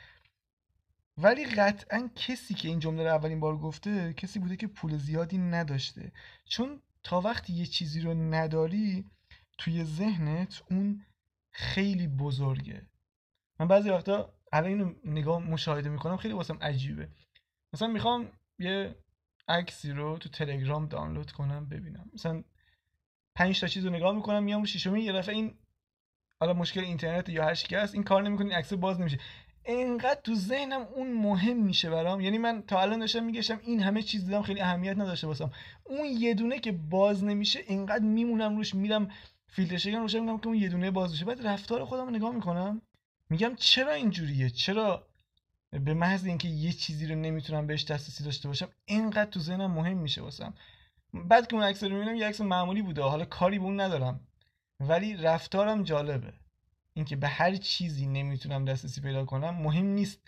ولی 1.17 1.45
قطعا 1.45 2.09
کسی 2.15 2.53
که 2.53 2.67
این 2.67 2.79
جمله 2.79 3.03
رو 3.03 3.09
اولین 3.09 3.39
بار 3.39 3.57
گفته 3.57 4.13
کسی 4.13 4.39
بوده 4.39 4.55
که 4.55 4.67
پول 4.67 4.97
زیادی 4.97 5.37
نداشته. 5.37 6.11
چون 6.45 6.81
تا 7.03 7.21
وقتی 7.21 7.53
یه 7.53 7.65
چیزی 7.65 8.01
رو 8.01 8.13
نداری 8.13 9.05
توی 9.57 9.83
ذهنت 9.83 10.61
اون 10.71 11.05
خیلی 11.51 12.07
بزرگه. 12.07 12.87
من 13.59 13.67
بعضی 13.67 13.89
وقتا 13.89 14.33
الان 14.51 14.69
اینو 14.69 14.93
نگاه 15.05 15.39
مشاهده 15.39 15.89
می‌کنم 15.89 16.17
خیلی 16.17 16.33
واسم 16.33 16.57
عجیبه. 16.61 17.09
مثلا 17.73 17.87
می‌خوام 17.87 18.31
یه 18.59 18.95
عکسی 19.47 19.91
رو 19.91 20.17
تو 20.17 20.29
تلگرام 20.29 20.87
دانلود 20.87 21.31
کنم 21.31 21.69
ببینم. 21.69 22.09
مثلا 22.13 22.43
پنج 23.35 23.61
تا 23.61 23.67
چیز 23.67 23.85
رو 23.85 23.91
نگاه 23.91 24.15
می‌کنم 24.15 24.43
میام 24.43 24.61
رو 24.61 24.67
شیشمی 24.67 25.03
یه 25.03 25.13
دفعه 25.13 25.35
این 25.35 25.57
حالا 26.39 26.53
مشکل 26.53 26.81
اینترنت 26.81 27.29
یا 27.29 27.43
هر 27.43 27.55
چیزی 27.55 27.75
هست 27.75 27.93
این 27.93 28.03
کار 28.03 28.23
نمی‌کنه 28.23 28.45
این 28.45 28.55
عکس 28.55 28.73
باز 28.73 28.99
نمیشه. 28.99 29.19
انقدر 29.65 30.21
تو 30.23 30.35
ذهنم 30.35 30.81
اون 30.81 31.13
مهم 31.13 31.57
میشه 31.57 31.89
برام. 31.89 32.21
یعنی 32.21 32.37
من 32.37 32.61
تا 32.61 32.81
الان 32.81 32.99
داشتم 32.99 33.23
میگشتم 33.23 33.59
این 33.63 33.79
همه 33.79 34.01
چیز 34.01 34.25
دیدم 34.25 34.41
خیلی 34.41 34.61
اهمیت 34.61 34.97
نداشته 34.97 35.27
باسم 35.27 35.51
اون 35.83 36.05
یه 36.05 36.33
دونه 36.33 36.59
که 36.59 36.71
باز 36.71 37.23
نمیشه 37.23 37.59
انقدر 37.67 38.03
میمونم 38.03 38.57
روش 38.57 38.75
میرم 38.75 39.11
فیلتر 39.47 39.77
شکن 39.77 39.97
روش 39.97 40.15
میگم 40.15 40.37
که 40.37 40.47
اون 40.47 40.57
یه 40.57 40.69
دونه 40.69 40.91
باز 40.91 41.13
بشه. 41.13 41.25
بعد 41.25 41.47
رفتار 41.47 41.85
خودم 41.85 42.05
رو 42.05 42.11
نگاه 42.11 42.35
می‌کنم 42.35 42.81
میگم 43.29 43.55
چرا 43.55 43.91
اینجوریه؟ 43.91 44.49
چرا 44.49 45.07
به 45.71 45.93
محض 45.93 46.25
اینکه 46.25 46.47
یه 46.47 46.71
چیزی 46.71 47.07
رو 47.07 47.15
نمی‌تونم 47.15 47.67
بهش 47.67 47.83
دسترسی 47.83 48.23
داشته 48.23 48.47
باشم 48.47 48.69
اینقدر 48.85 49.29
تو 49.31 49.39
ذهنم 49.39 49.71
مهم 49.71 49.97
میشه 49.97 50.21
واسم. 50.21 50.53
بعد 51.13 51.47
که 51.47 51.55
اون 51.55 51.63
عکس 51.63 51.83
رو 51.83 51.89
می‌بینم 51.89 52.15
یه 52.15 52.27
عکس 52.27 52.41
معمولی 52.41 52.81
بوده. 52.81 53.01
حالا 53.01 53.25
کاری 53.25 53.59
به 53.59 53.65
اون 53.65 53.79
ندارم. 53.79 54.19
ولی 54.79 55.15
رفتارم 55.15 55.83
جالبه. 55.83 56.33
اینکه 56.93 57.15
به 57.15 57.27
هر 57.27 57.55
چیزی 57.55 58.07
نمی‌تونم 58.07 58.65
دسترسی 58.65 59.01
پیدا 59.01 59.25
کنم 59.25 59.55
مهم 59.55 59.85
نیست 59.85 60.19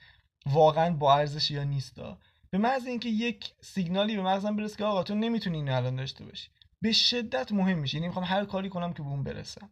واقعا 0.45 0.93
با 0.93 1.17
ارزش 1.17 1.51
یا 1.51 1.63
نیستا. 1.63 2.17
به 2.49 2.57
محض 2.57 2.85
اینکه 2.87 3.09
یک 3.09 3.53
سیگنالی 3.61 4.15
به 4.15 4.21
مغزم 4.21 4.55
برسه 4.55 4.77
که 4.77 4.85
آقا 4.85 5.03
تو 5.03 5.15
نمی‌تونی 5.15 5.57
اینو 5.57 5.75
الان 5.75 5.95
داشته 5.95 6.25
باشی. 6.25 6.49
به 6.81 6.91
شدت 6.91 7.51
مهم 7.51 7.77
میشه. 7.77 7.95
یعنی 7.95 8.07
می‌خوام 8.07 8.25
هر 8.25 8.45
کاری 8.45 8.69
کنم 8.69 8.93
که 8.93 9.03
به 9.03 9.09
اون 9.09 9.23
برسم. 9.23 9.69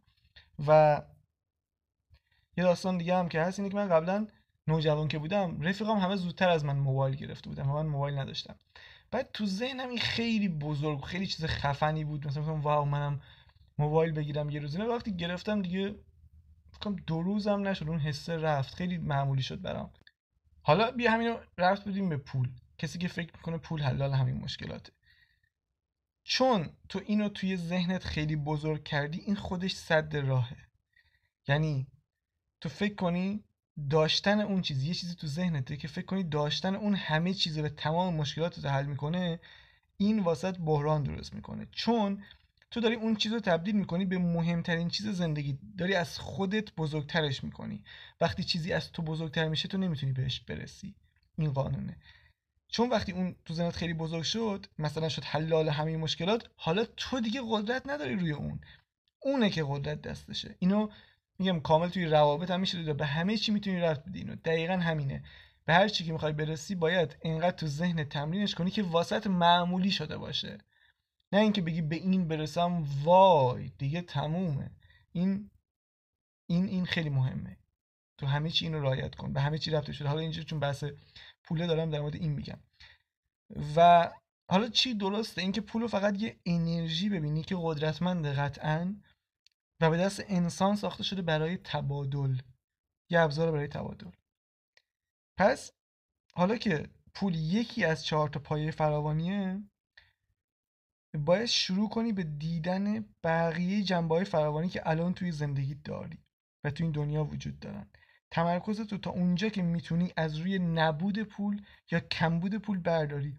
و 0.68 1.02
یه 2.58 2.64
داستان 2.64 2.98
دیگه 2.98 3.16
هم 3.16 3.30
که 3.30 3.42
هست 3.42 3.60
اینه 3.60 3.72
که 3.72 3.76
من 3.76 3.90
قبلا 3.90 4.28
نوجوان 4.68 5.08
که 5.08 5.20
بودم 5.20 5.62
رفیقام 5.62 6.00
همه 6.00 6.16
زودتر 6.16 6.50
از 6.50 6.66
من 6.66 6.78
موبایل 6.78 7.16
گرفته 7.16 7.50
بودم 7.50 7.66
من 7.66 7.86
موبایل 7.86 8.18
نداشتم. 8.18 8.56
بعد 9.12 9.30
تو 9.34 9.46
ذهنم 9.46 9.90
این 9.90 10.00
خیلی 10.00 10.50
بزرگ 10.50 11.02
خیلی 11.02 11.28
چیز 11.28 11.46
خفنی 11.46 12.04
بود. 12.04 12.28
مثلا 12.28 12.44
گفتم 12.44 12.62
واو 12.62 12.86
منم 12.86 13.22
موبایل 13.78 14.12
بگیرم 14.12 14.50
یه 14.50 14.60
روز. 14.60 14.80
وقتی 14.80 15.16
گرفتم 15.16 15.62
دیگه 15.62 15.96
فکرم 16.74 16.96
دو 16.96 17.22
روزم 17.22 17.68
نشد 17.68 17.90
اون 17.90 18.00
حسه 18.00 18.38
رفت. 18.38 18.76
خیلی 18.76 18.98
معمولی 18.98 19.42
شد 19.42 19.62
برام. 19.62 19.92
حالا 20.62 20.92
بیا 20.92 21.12
همین 21.12 21.36
رفت 21.58 21.84
بودیم 21.84 22.10
به 22.10 22.18
پول. 22.18 22.50
کسی 22.78 23.00
که 23.00 23.08
فکر 23.08 23.32
می‌کنه 23.36 23.58
پول 23.58 23.82
حلال 23.82 24.14
همین 24.14 24.38
مشکلاته. 24.38 24.94
چون 26.24 26.70
تو 26.90 27.02
اینو 27.06 27.30
توی 27.30 27.58
ذهنت 27.58 28.04
خیلی 28.04 28.36
بزرگ 28.36 28.84
کردی 28.84 29.20
این 29.20 29.36
خودش 29.36 29.76
صد 29.76 30.16
راهه. 30.16 30.58
یعنی 31.48 31.88
تو 32.62 32.70
فکر 32.70 32.96
کنی 32.96 33.44
داشتن 33.90 34.42
اون 34.42 34.62
چیز 34.62 34.84
یه 34.84 34.94
چیزی 34.94 35.16
تو 35.16 35.28
ذهنته 35.28 35.78
که 35.78 35.88
فکر 35.88 36.06
کنی 36.06 36.24
داشتن 36.24 36.76
اون 36.76 36.96
همه 36.96 37.34
چیز 37.34 37.60
به 37.60 37.70
تمام 37.70 38.16
مشکلات 38.16 38.66
حل 38.66 38.86
می‌کنه 38.86 39.40
این 39.98 40.20
واسط 40.20 40.58
بحران 40.58 41.04
درست 41.04 41.34
می‌کنه. 41.34 41.68
چون 41.72 42.24
تو 42.74 42.80
داری 42.80 42.96
اون 42.96 43.16
چیز 43.16 43.34
رو 43.34 43.40
تبدیل 43.40 43.76
می‌کنی 43.76 44.06
به 44.06 44.18
مهمترین 44.18 44.90
چیز 44.90 45.08
زندگی. 45.08 45.60
داری 45.78 45.96
از 45.96 46.20
خودت 46.20 46.76
بزرگترش 46.76 47.44
می‌کنی. 47.44 47.84
وقتی 48.22 48.44
چیزی 48.44 48.74
از 48.74 48.92
تو 48.92 49.02
بزرگتر 49.02 49.48
میشه 49.50 49.68
تو 49.68 49.78
نمی‌تونی 49.78 50.12
بهش 50.12 50.40
برسی. 50.40 50.96
این 51.38 51.54
قانونه. 51.54 51.98
چون 52.68 52.90
وقتی 52.90 53.12
اون 53.12 53.36
تو 53.46 53.54
ذهنت 53.54 53.76
خیلی 53.76 53.94
بزرگ 53.94 54.24
شد 54.24 54.66
مثلا 54.80 55.10
شد 55.10 55.24
حلال 55.24 55.70
همه 55.70 55.98
مشکلات 55.98 56.50
حالا 56.56 56.86
تو 56.98 57.20
دیگه 57.20 57.42
قدرت 57.50 57.82
نداری 57.86 58.16
روی 58.16 58.32
اون. 58.32 58.62
اونه 59.20 59.50
که 59.50 59.66
قدرت 59.68 60.02
دستشه. 60.02 60.56
اینو 60.60 60.90
میگم 61.40 61.60
کامل 61.60 61.90
توی 61.90 62.06
روابط 62.06 62.52
هم 62.52 62.60
میشه 62.60 62.94
به 62.94 63.06
همه 63.06 63.38
چی 63.38 63.52
می‌تونی 63.52 63.80
رفت 63.80 64.02
بدی. 64.06 64.20
اینو 64.20 64.36
دقیقا 64.36 64.74
همینه. 64.74 65.24
به 65.66 65.74
هر 65.74 65.88
چی 65.88 66.04
که 66.04 66.12
می‌خوای 66.12 66.34
برسی 66.34 66.76
باید 66.76 67.18
اینقدر 67.22 67.58
تو 67.58 67.68
ذهن 67.68 68.04
تمرینش 68.04 68.56
کنی 68.56 68.72
که 68.72 68.84
واسط 68.84 69.28
معمولی 69.28 69.92
شده 69.92 70.18
باشه. 70.18 70.58
نه 71.34 71.40
اینکه 71.40 71.62
بگی 71.62 71.82
به 71.82 71.96
این 71.96 72.28
برسم 72.28 72.84
وای 73.04 73.72
دیگه 73.78 74.02
تمومه. 74.02 74.72
این 75.12 75.52
این 76.50 76.66
این 76.66 76.86
خیلی 76.86 77.10
مهمه. 77.10 77.58
تو 78.18 78.26
همه 78.26 78.50
چی 78.50 78.66
اینو 78.66 78.80
رعایت 78.80 79.16
کن. 79.16 79.34
به 79.34 79.42
همه 79.42 79.58
چی 79.58 79.72
رفته 79.72 79.94
شده 79.94 80.08
حالا 80.08 80.20
اینجا 80.20 80.44
چون 80.44 80.60
بحث 80.60 80.84
پوله 81.44 81.68
دارم 81.68 81.90
در 81.90 82.02
مورد 82.02 82.16
این 82.16 82.32
میگم. 82.32 82.60
و 83.76 84.12
حالا 84.50 84.70
چی 84.70 84.94
درسته؟ 84.94 85.42
اینکه 85.42 85.62
پولو 85.62 85.88
فقط 85.88 86.22
یه 86.22 86.40
انرژی 86.46 87.10
ببینی 87.10 87.44
که 87.44 87.58
قدرتمنده 87.62 88.34
قطعا 88.34 88.96
و 89.82 89.90
به 89.90 89.98
دست 89.98 90.24
انسان 90.28 90.76
ساخته 90.76 91.04
شده 91.04 91.22
برای 91.22 91.58
تبادل. 91.58 92.38
یه 93.10 93.20
ابزار 93.20 93.52
برای 93.52 93.68
تبادل. 93.68 94.12
پس 95.38 95.72
حالا 96.34 96.58
که 96.58 96.90
پول 97.14 97.36
یکی 97.36 97.84
از 97.86 98.06
چهار 98.06 98.30
تا 98.30 98.40
پایه 98.40 98.72
فراوانیه 98.72 99.64
باید 101.18 101.46
شروع 101.46 101.90
کنی 101.90 102.14
به 102.14 102.24
دیدن 102.24 103.06
بقیه 103.24 103.84
جنبه 103.84 104.16
های 104.16 104.26
فراوانی 104.26 104.70
که 104.70 104.90
الان 104.90 105.14
توی 105.14 105.32
زندگی 105.32 105.76
داری 105.76 106.18
و 106.64 106.72
توی 106.72 106.84
این 106.84 106.92
دنیا 106.92 107.24
وجود 107.24 107.60
دارن. 107.60 107.88
تمرکز 108.32 108.82
تو 108.82 108.98
تا 108.98 109.12
اونجا 109.12 109.50
که 109.50 109.62
می‌تونی 109.62 110.14
از 110.18 110.38
روی 110.38 110.60
نبود 110.60 111.24
پول 111.24 111.62
یا 111.92 112.00
کمبود 112.00 112.56
پول 112.56 112.78
برداری. 112.78 113.38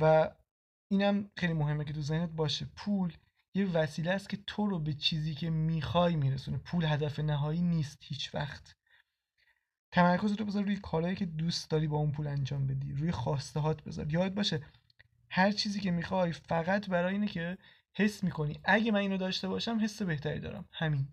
و 0.00 0.30
اینم 0.90 1.30
خیلی 1.36 1.52
مهمه 1.52 1.84
که 1.84 1.92
تو 1.92 2.00
ذهنت 2.02 2.30
باشه. 2.30 2.66
پول 2.76 3.16
یه 3.54 3.66
وسیله 3.66 4.10
است 4.10 4.28
که 4.28 4.38
تو 4.46 4.66
رو 4.66 4.78
به 4.78 4.92
چیزی 4.92 5.34
که 5.34 5.50
می‌خوای 5.50 6.16
میرسونه. 6.16 6.58
پول 6.58 6.84
هدف 6.84 7.18
نهایی 7.18 7.62
نیست 7.62 7.98
هیچ 8.00 8.34
وقت. 8.34 8.76
تمرکز 9.92 10.32
رو 10.32 10.44
بذار 10.46 10.64
روی 10.64 10.76
کارهایی 10.76 11.16
که 11.16 11.26
دوست 11.26 11.70
داری 11.70 11.86
با 11.86 11.96
اون 11.96 12.12
پول 12.12 12.26
انجام 12.26 12.66
بدی. 12.66 12.92
روی 12.92 13.12
خواسته 13.12 13.60
هات 13.60 13.84
بذار. 13.84 14.12
یاد 14.12 14.34
باشه 14.34 14.62
هر 15.34 15.52
چیزی 15.52 15.80
که 15.80 15.90
می‌خوای 15.90 16.32
فقط 16.32 16.88
برای 16.88 17.12
اینه 17.12 17.26
که 17.26 17.58
حس 17.94 18.24
می‌کنی. 18.24 18.60
اگه 18.64 18.92
من 18.92 19.00
اینو 19.00 19.16
داشته 19.16 19.48
باشم 19.48 19.78
حس 19.82 20.02
بهتری 20.02 20.40
دارم. 20.40 20.68
همین. 20.72 21.08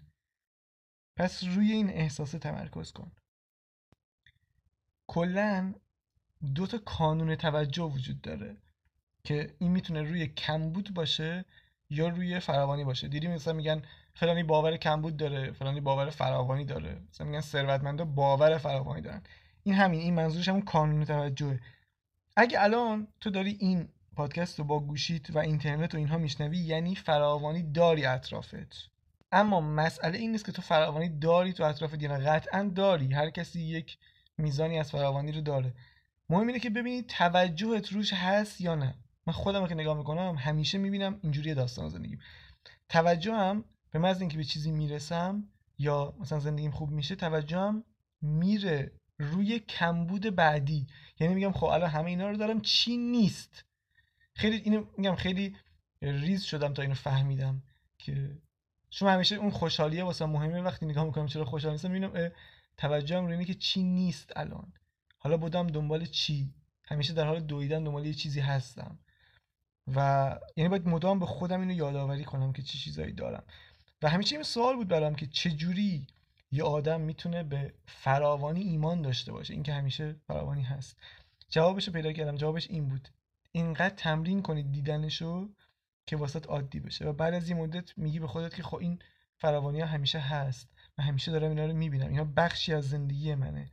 پس 1.15 1.43
روی 1.43 1.71
این 1.71 1.89
احساس 1.89 2.31
تمرکز 2.31 2.91
کن. 2.91 3.11
کلا 5.07 5.73
دو 6.55 6.67
تا 6.67 6.77
کانون 6.77 7.35
توجه 7.35 7.83
وجود 7.83 8.21
داره 8.21 8.57
که 9.23 9.55
این 9.59 9.71
می‌تونه 9.71 10.01
روی 10.01 10.27
کمبود 10.27 10.93
باشه 10.93 11.45
یا 11.89 12.07
روی 12.07 12.39
فراوانی 12.39 12.83
باشه. 12.83 13.07
دیدی 13.07 13.27
مثلا 13.27 13.53
میگن 13.53 13.81
فلانی 14.15 14.43
باور 14.43 14.77
کمبود 14.77 15.17
داره 15.17 15.51
فلانی 15.51 15.81
باور 15.81 16.09
فراوانی 16.09 16.65
داره. 16.65 17.01
مثلا 17.09 17.27
میگن 17.27 17.41
ثروتمندا 17.41 18.05
باور 18.05 18.57
فراوانی 18.57 19.01
دارن. 19.01 19.23
این 19.63 19.75
همین 19.75 19.99
این 19.99 20.13
منظورش 20.13 20.49
همون 20.49 20.61
کانون 20.61 21.05
توجهه. 21.05 21.59
اگه 22.37 22.63
الان 22.63 23.07
تو 23.21 23.29
داری 23.29 23.57
این 23.59 23.89
پادکست 24.19 24.59
رو 24.59 24.65
با 24.65 24.79
گوشیت 24.79 25.29
و 25.29 25.37
اینترنت 25.37 25.95
و 25.95 25.97
اینها 25.97 26.17
میشنوی 26.17 26.57
یعنی 26.57 26.95
فراوانی 26.95 27.63
داری 27.63 28.05
اطرافت. 28.05 28.89
اما 29.31 29.61
مسئله 29.61 30.17
این 30.17 30.31
نیست 30.31 30.45
که 30.45 30.51
تو 30.51 30.61
فراوانی 30.61 31.09
داری 31.09 31.53
تو 31.53 31.63
اطرافت 31.63 32.01
یا 32.01 32.09
قطعا 32.09 32.71
داری. 32.75 33.13
هر 33.13 33.29
کسی 33.29 33.61
یک 33.61 33.97
میزانی 34.37 34.79
از 34.79 34.91
فراوانی 34.91 35.31
رو 35.31 35.41
داره. 35.41 35.73
مهم 36.29 36.47
اینه 36.47 36.59
که 36.59 36.69
ببینی 36.69 37.01
توجهت 37.01 37.91
روش 37.91 38.13
هست 38.13 38.61
یا 38.61 38.75
نه. 38.75 38.95
من 39.27 39.33
خودم 39.33 39.67
که 39.67 39.75
نگاه 39.75 39.97
می‌کنم 39.97 40.35
همیشه 40.35 40.77
می‌بینم 40.77 41.19
اینجوری 41.23 41.53
داستان 41.53 41.89
زندگیم 41.89 42.19
توجهم 42.89 43.63
به 43.91 43.99
محض 43.99 44.19
اینکه 44.19 44.37
به 44.37 44.43
چیزی 44.43 44.71
می‌رسم 44.71 45.43
یا 45.77 46.13
مثلا 46.19 46.39
زندگیم 46.39 46.71
خوب 46.71 46.91
میشه 46.91 47.15
توجهم 47.15 47.83
میره 48.21 48.91
روی 49.19 49.59
کمبود 49.59 50.35
بعدی. 50.35 50.87
یعنی 51.19 51.33
میگم 51.33 51.51
خب 51.51 51.65
الان 51.65 51.89
همه 51.89 52.09
اینا 52.09 52.29
رو 52.29 52.37
دارم 52.37 52.61
چی 52.61 52.97
نیست؟ 52.97 53.68
خیلی 54.39 54.57
اینو 54.57 54.85
میگم 54.97 55.15
خیلی 55.15 55.55
ریز 56.01 56.43
شدم 56.43 56.73
تا 56.73 56.81
اینو 56.81 56.93
فهمیدم 56.93 57.63
که 57.97 58.37
شما 58.89 59.11
همیشه 59.11 59.35
اون 59.35 59.49
خوشحالیه 59.49 60.03
واسه 60.03 60.25
مهمه. 60.25 60.61
وقتی 60.61 60.85
نگاه 60.85 61.03
می‌کنم 61.03 61.27
چرا 61.27 61.45
خوشحال 61.45 61.71
نیستم 61.71 61.91
می‌بینم 61.91 62.31
توجهم 62.77 63.25
روی 63.25 63.33
اینه 63.33 63.45
که 63.45 63.53
چی 63.53 63.83
نیست 63.83 64.33
الان. 64.35 64.73
حالا 65.17 65.37
بودم 65.37 65.67
دنبال 65.67 66.05
چی؟ 66.05 66.53
همیشه 66.85 67.13
در 67.13 67.25
حال 67.25 67.39
دویدن 67.39 67.83
دنبال 67.83 68.05
یه 68.05 68.13
چیزی 68.13 68.39
هستم. 68.39 68.99
و 69.95 70.39
یعنی 70.55 70.69
باید 70.69 70.87
مدام 70.87 71.19
به 71.19 71.25
خودم 71.25 71.59
اینو 71.59 71.73
یادآوری 71.73 72.23
کنم 72.23 72.53
که 72.53 72.61
چه 72.61 72.67
چی 72.67 72.77
چیزایی 72.77 73.13
دارم. 73.13 73.43
و 74.01 74.09
همیشه 74.09 74.35
این 74.35 74.43
سوال 74.43 74.75
بود 74.75 74.87
برام 74.87 75.15
که 75.15 75.27
چه 75.27 75.51
جوری 75.51 76.07
یه 76.51 76.63
آدم 76.63 77.01
می‌تونه 77.01 77.43
به 77.43 77.73
فراوانی 77.87 78.61
ایمان 78.61 79.01
داشته 79.01 79.31
باشه؟ 79.31 79.53
اینکه 79.53 79.73
همیشه 79.73 80.15
فراوانی 80.27 80.63
هست. 80.63 80.97
جوابش 81.49 81.87
رو 81.87 81.93
پیدا 81.93 82.13
کردم. 82.13 82.35
جوابش 82.35 82.69
این 82.69 82.89
بود. 82.89 83.09
اینقدر 83.51 83.95
تمرین 83.95 84.41
کنید 84.41 84.71
دیدنشو 84.71 85.49
که 86.07 86.15
واسط 86.15 86.47
عادی 86.47 86.79
بشه. 86.79 87.05
و 87.05 87.13
بعد 87.13 87.33
از 87.33 87.49
این 87.49 87.57
مدت 87.57 87.97
میگی 87.97 88.19
به 88.19 88.27
خودت 88.27 88.55
که 88.55 88.63
خب 88.63 88.77
این 88.77 88.99
فراوانی 89.37 89.79
ها 89.79 89.87
همیشه 89.87 90.19
هست. 90.19 90.69
و 90.97 91.01
همیشه 91.01 91.31
دارم 91.31 91.49
اینا 91.49 91.65
رو 91.65 91.73
می‌بینم. 91.73 92.09
اینا 92.09 92.23
بخشی 92.23 92.73
از 92.73 92.89
زندگی 92.89 93.35
منه. 93.35 93.71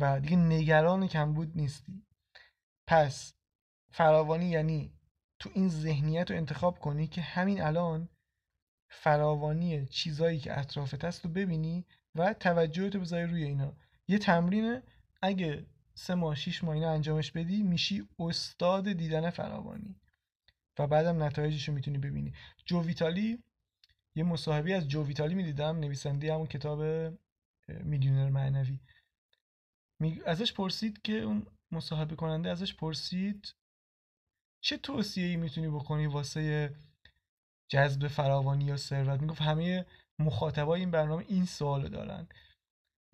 و 0.00 0.20
دیگه 0.20 0.36
نگران 0.36 1.08
کمبود 1.08 1.52
نیستی. 1.56 2.02
پس 2.86 3.34
فراوانی 3.90 4.46
یعنی 4.46 4.92
تو 5.38 5.50
این 5.54 5.68
ذهنیت 5.68 6.30
رو 6.30 6.36
انتخاب 6.36 6.78
کنی 6.78 7.06
که 7.06 7.20
همین 7.20 7.62
الان 7.62 8.08
فراوانی 8.88 9.86
چیزایی 9.86 10.38
که 10.38 10.58
اطرافت 10.58 11.04
هست 11.04 11.24
رو 11.24 11.30
ببینی 11.30 11.86
و 12.14 12.34
توجهتو 12.34 13.00
بذاری 13.00 13.26
روی 13.26 13.44
اینا. 13.44 13.76
یه 14.08 14.18
تمرینه. 14.18 14.82
اگه 15.22 15.66
سه 15.94 16.14
ماه 16.14 16.34
شیش 16.34 16.64
ماه 16.64 16.74
اینا 16.74 16.90
انجامش 16.92 17.32
بدی 17.32 17.62
میشی 17.62 18.08
استاد 18.18 18.92
دیدن 18.92 19.30
فراوانی. 19.30 19.96
و 20.78 20.86
بعدم 20.86 21.22
نتایجش 21.22 21.68
رو 21.68 21.74
می‌تونی 21.74 21.98
ببینی. 21.98 22.32
جو 22.66 22.82
ویتالی 22.82 23.42
یه 24.16 24.24
مصاحبه 24.24 24.74
از 24.74 24.88
جو 24.88 25.04
ویتالی 25.04 25.34
می‌دیدم 25.34 25.78
نویسنده 25.80 26.34
همون 26.34 26.46
کتاب 26.46 26.82
میلیونر 27.68 28.30
معنوی. 28.30 28.80
ازش 30.26 30.52
پرسید 30.52 31.02
که 31.02 31.12
اون 31.12 31.46
مصاحبه 31.72 32.16
کننده 32.16 32.50
ازش 32.50 32.74
پرسید 32.74 33.54
چه 34.64 34.76
توصیه 34.76 35.26
ای 35.26 35.36
می‌تونی 35.36 35.68
بکنی 35.68 36.06
واسه 36.06 36.74
جذب 37.70 38.08
فراوانی 38.08 38.64
یا 38.64 38.76
ثروت؟ 38.76 39.20
می‌گفت 39.20 39.42
همه 39.42 39.86
مخاطبای 40.18 40.80
این 40.80 40.90
برنامه 40.90 41.24
این 41.28 41.44
سوال 41.44 41.88
دارن. 41.88 42.28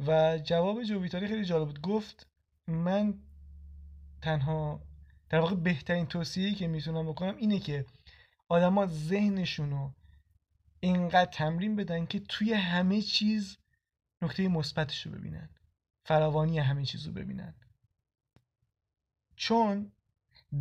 و 0.07 0.39
جواب 0.39 0.83
جوویتاری 0.83 1.29
خیلی 1.29 1.45
جالب 1.45 1.67
بود. 1.67 1.81
گفت 1.81 2.30
من 2.71 3.15
تنها 4.23 4.83
در 5.29 5.39
واقع 5.41 5.55
بهترین 5.55 6.07
توصیه‌ای 6.07 6.55
که 6.55 6.69
می‌تونم 6.69 7.07
بکنم 7.07 7.37
اینه 7.37 7.59
که 7.59 7.87
آدما 8.49 8.87
ذهنشون 8.87 9.71
رو 9.71 9.95
اینقدر 10.81 11.31
تمرین 11.31 11.77
بدن 11.77 12.07
که 12.07 12.21
توی 12.21 12.53
همه 12.53 13.03
چیز 13.03 13.59
نکته 14.23 14.49
مثبتش 14.49 15.07
رو 15.07 15.12
ببینن. 15.12 15.49
فراوانی 16.05 16.59
همه 16.59 16.85
چیز 16.85 17.07
رو 17.07 17.12
ببینن. 17.12 17.55
چون 19.37 19.93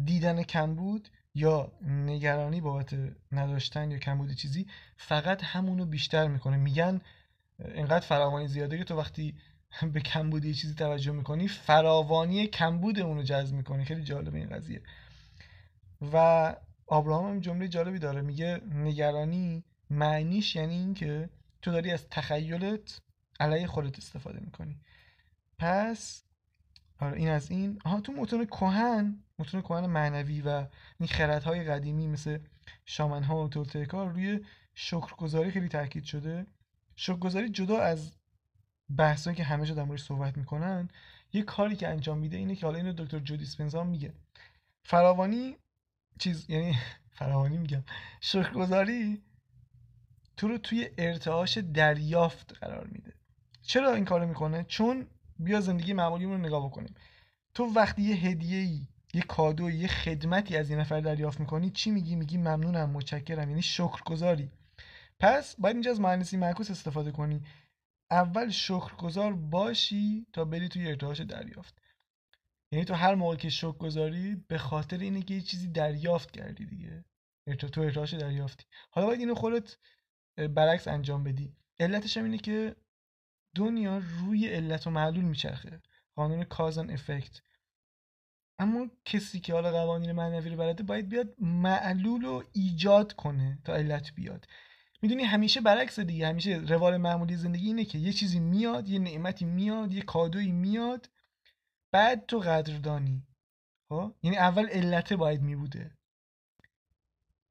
دیدن 0.05 0.43
کمبود 0.43 1.09
یا 1.35 1.71
نگرانی 1.81 2.61
بابت 2.61 2.95
نداشتن 3.31 3.91
یا 3.91 3.97
کمبود 3.97 4.33
چیزی 4.33 4.67
فقط 4.97 5.43
همونو 5.43 5.85
بیشتر 5.85 6.27
می‌کنه. 6.27 6.57
میگن 6.57 7.01
اینقدر 7.59 8.05
فراوانی 8.05 8.47
زیاده 8.47 8.77
که 8.77 8.83
تو 8.83 8.95
وقتی 8.95 9.35
به 9.93 9.99
کمبود 9.99 10.45
یه 10.45 10.53
چیزی 10.53 10.73
توجه 10.75 11.11
می‌کنی 11.11 11.47
فراوانی 11.47 12.47
کمبود 12.47 12.99
اونو 12.99 13.23
جذب 13.23 13.55
می‌کنی. 13.55 13.85
خیلی 13.85 14.03
جالب 14.03 14.35
این 14.35 14.49
قضیه. 14.49 14.81
و 16.13 16.55
آبراهام 16.87 17.27
هم 17.31 17.39
جمله 17.39 17.67
جالبی 17.67 17.99
داره. 17.99 18.21
میگه 18.21 18.61
نگرانی 18.71 19.63
معنیش 19.89 20.55
یعنی 20.55 20.73
اینکه 20.75 21.29
تو 21.61 21.71
داری 21.71 21.91
از 21.91 22.07
تخیلت 22.09 23.01
علیه 23.39 23.67
خودت 23.67 23.97
استفاده 23.97 24.39
می‌کنی. 24.39 24.79
پس 25.59 26.23
آره 26.99 27.17
این 27.17 27.29
از 27.29 27.51
این. 27.51 27.79
آها 27.85 28.01
تو 28.01 28.11
متون 28.11 28.45
کهن 28.45 29.23
متون 29.39 29.61
کهن 29.61 29.85
معنوی 29.85 30.41
و 30.41 30.65
این 30.99 31.09
خردهای 31.09 31.63
قدیمی 31.63 32.07
مثل 32.07 32.39
شامنها 32.85 33.43
و 33.43 33.49
تولتکار 33.49 34.09
روی 34.09 34.45
شکرگزاری 34.75 35.51
خیلی 35.51 35.67
تاکید 35.67 36.03
شده. 36.03 36.45
شکرگزاری 36.95 37.49
جدا 37.49 37.79
از 37.79 38.18
بحثایی 38.97 39.35
که 39.35 39.43
همه 39.43 39.65
جا 39.65 39.73
در 39.73 39.83
موردش 39.83 40.03
صحبت 40.03 40.37
می‌کنن 40.37 40.89
یه 41.33 41.41
کاری 41.41 41.75
که 41.75 41.87
انجام 41.87 42.17
میده 42.17 42.37
اینه 42.37 42.55
که 42.55 42.65
حالا 42.65 42.77
اینو 42.77 42.93
دکتر 42.93 43.19
جودی 43.19 43.45
سپنزا 43.45 43.83
میگه. 43.83 44.13
فراوانی 44.83 45.55
چیز 46.19 46.49
یعنی 46.49 46.77
فراوانی 47.17 47.57
میگم 47.57 47.83
شکرگزاری 48.21 49.21
تو 50.37 50.47
رو 50.47 50.57
توی 50.57 50.89
ارتعاش 50.97 51.57
دریافت 51.57 52.57
قرار 52.61 52.87
میده. 52.87 53.13
چرا 53.61 53.93
این 53.93 54.05
کارو 54.05 54.27
می‌کنه؟ 54.27 54.63
چون 54.63 55.07
بیا 55.39 55.61
زندگی 55.61 55.93
معمولیمون 55.93 56.41
رو 56.41 56.47
نگاه 56.47 56.65
بکنیم. 56.65 56.93
تو 57.53 57.63
وقتی 57.63 58.01
یه 58.01 58.15
هدیه 58.15 58.57
ای 58.57 58.87
یه 59.13 59.21
کادو 59.21 59.69
یه 59.69 59.87
خدمتی 59.87 60.57
از 60.57 60.69
این 60.69 60.79
نفر 60.79 60.99
دریافت 61.01 61.39
می‌کنی 61.39 61.69
چی 61.69 61.91
میگی؟ 61.91 62.15
میگی 62.15 62.37
ممنونم 62.37 62.89
متشکرم 62.89 63.49
یعنی 63.49 63.61
شکرگزاری. 63.61 64.51
پس 65.19 65.55
باید 65.55 65.75
اینجا 65.75 65.91
از 65.91 65.99
مهندسی 65.99 66.37
معکوس 66.37 66.71
استفاده 66.71 67.11
کنی. 67.11 67.41
اول 68.11 68.49
شکرگزار 68.49 69.33
باشی 69.33 70.27
تا 70.33 70.45
بری 70.45 70.69
توی 70.69 70.87
ارتعاش 70.87 71.21
دریافت. 71.21 71.81
یعنی 72.71 72.85
تو 72.85 72.93
هر 72.93 73.15
موقع 73.15 73.35
که 73.35 73.49
شکرگزاری 73.49 74.35
به 74.35 74.57
خاطر 74.57 74.97
اینه 74.97 75.21
که 75.21 75.33
یه 75.33 75.41
چیزی 75.41 75.67
دریافت 75.67 76.31
کردی 76.31 76.65
دیگه. 76.65 77.05
تو 77.57 77.81
ارتعاش 77.81 78.13
دریافتی. 78.13 78.65
حالا 78.91 79.07
باید 79.07 79.19
اینو 79.19 79.35
خودت 79.35 79.77
برعکس 80.35 80.87
انجام 80.87 81.23
بدی. 81.23 81.55
علتش 81.79 82.17
هم 82.17 82.23
اینه 82.23 82.37
که 82.37 82.75
دنیا 83.55 83.97
روی 83.97 84.47
علت 84.47 84.87
و 84.87 84.89
معلول 84.89 85.23
میچرخه. 85.23 85.81
قانون 86.15 86.43
کازن 86.43 86.89
افکت 86.89 87.41
اما 88.59 88.87
کسی 89.05 89.39
که 89.39 89.53
حالا 89.53 89.71
قوانین 89.71 90.11
معنوی 90.11 90.49
رو 90.49 90.57
بلده 90.57 90.83
باید 90.83 91.09
بیاد 91.09 91.35
معلول 91.39 92.21
رو 92.21 92.43
ایجاد 92.53 93.13
کنه 93.13 93.59
تا 93.63 93.73
علت 93.73 94.13
بیاد. 94.15 94.47
می‌دونی 95.01 95.23
همیشه 95.23 95.61
برعکس 95.61 95.99
دیگه 95.99 96.27
همیشه 96.27 96.55
روال 96.55 96.97
معمولی 96.97 97.35
زندگی 97.35 97.67
اینه 97.67 97.85
که 97.85 97.97
یه 97.97 98.13
چیزی 98.13 98.39
میاد 98.39 98.89
یه 98.89 98.99
نعمتی 98.99 99.45
میاد 99.45 99.93
یه 99.93 100.01
کادویی 100.01 100.51
میاد 100.51 101.09
بعد 101.91 102.25
تو 102.25 102.39
قدردانی. 102.39 103.27
ها 103.89 104.07
خب؟ 104.07 104.15
یعنی 104.23 104.37
اول 104.37 104.69
علته 104.69 105.15
باید 105.15 105.41
میبوده. 105.41 105.91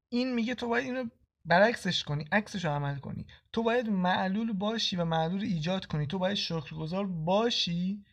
این 0.09 0.33
میگه 0.33 0.55
تو 0.55 0.67
باید 0.67 0.85
اینو 0.85 1.09
برعکسش 1.45 2.03
کنی 2.03 2.25
عکسش 2.31 2.65
رو 2.65 2.71
عمل 2.71 2.99
کنی. 2.99 3.27
تو 3.53 3.63
باید 3.63 3.89
معلول 3.89 4.53
باشی 4.53 4.95
و 4.95 5.05
معلول 5.05 5.41
ایجاد 5.41 5.85
کنی. 5.85 6.07
تو 6.07 6.19
باید 6.19 6.35
شکرگزار 6.35 7.07
باشی 7.07 8.05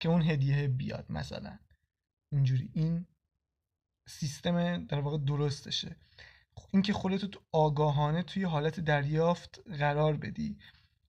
که 0.00 0.08
اون 0.08 0.22
هدیه 0.22 0.68
بیاد 0.68 1.06
مثلا. 1.12 1.58
اینجوری. 2.32 2.70
این 2.74 3.06
سیستم 4.08 4.86
در 4.86 5.00
واقع 5.00 5.18
درستشه. 5.18 5.96
اینکه 6.72 6.92
خودتو 6.92 7.26
تو 7.26 7.40
آگاهانه 7.52 8.22
توی 8.22 8.44
حالت 8.44 8.80
دریافت 8.80 9.60
قرار 9.78 10.16
بدی. 10.16 10.58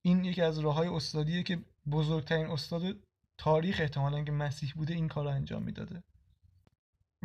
این 0.01 0.23
یکی 0.23 0.41
از 0.41 0.59
راه 0.59 0.75
های 0.75 0.87
استادیه 0.87 1.43
که 1.43 1.59
بزرگترین 1.91 2.45
استاد 2.45 2.97
تاریخ 3.37 3.79
احتمالا 3.79 4.23
که 4.23 4.31
مسیح 4.31 4.73
بوده 4.75 4.93
این 4.93 5.07
کار 5.07 5.23
رو 5.23 5.29
انجام 5.29 5.63
می‌داده. 5.63 6.03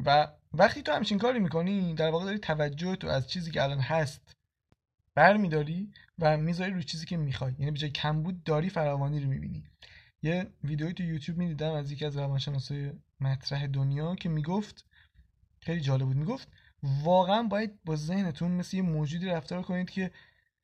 و 0.06 0.28
وقتی 0.52 0.82
تو 0.82 0.92
همچین 0.92 1.18
کاری 1.18 1.38
می‌کنی 1.38 1.94
در 1.94 2.10
واقع 2.10 2.24
داری 2.24 2.38
توجه 2.38 2.96
تو 2.96 3.08
از 3.08 3.28
چیزی 3.28 3.50
که 3.50 3.62
الان 3.62 3.80
هست 3.80 4.36
برمیداری 5.14 5.92
و 6.18 6.36
می‌ذاری 6.36 6.72
روی 6.72 6.84
چیزی 6.84 7.06
که 7.06 7.16
می‌خوای. 7.16 7.54
یعنی 7.58 7.70
به 7.70 7.88
کمبود 7.88 8.44
داری 8.44 8.70
فراوانی 8.70 9.20
رو 9.20 9.28
می‌بینی. 9.28 9.64
یه 10.22 10.46
ویدیوی 10.64 10.92
تو 10.92 11.02
یوتیوب 11.02 11.38
می‌دیدم 11.38 11.72
از 11.72 11.92
یکی 11.92 12.04
از 12.04 12.16
روانشناسای 12.16 12.92
مطرح 13.20 13.66
دنیا 13.66 14.14
که 14.14 14.28
می‌گفت 14.28 14.84
خیلی 15.60 15.80
جالب 15.80 16.06
بود. 16.06 16.16
می‌گفت 16.16 16.48
واقعا 16.82 17.42
باید 17.42 17.84
با 17.84 17.96
ذهنتون 17.96 18.50
مثل 18.50 18.76
یه 18.76 18.82
موجودی 18.82 19.26
رفتار 19.26 19.62
کنید 19.62 19.90
که 19.90 20.10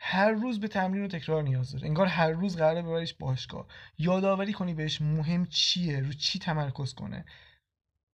هر 0.00 0.30
روز 0.30 0.60
به 0.60 0.68
تمرین 0.68 1.04
و 1.04 1.08
تکرار 1.08 1.42
نیاز 1.42 1.72
داره. 1.72 1.86
انگار 1.86 2.06
هر 2.06 2.30
روز 2.30 2.56
قراره 2.56 2.82
ببریش 2.82 3.14
باشگاه. 3.14 3.66
یادآوری 3.98 4.52
کنی 4.52 4.74
بهش 4.74 5.00
مهم 5.00 5.46
چیه 5.46 6.00
رو 6.00 6.12
چی 6.12 6.38
تمرکز 6.38 6.94
کنه. 6.94 7.24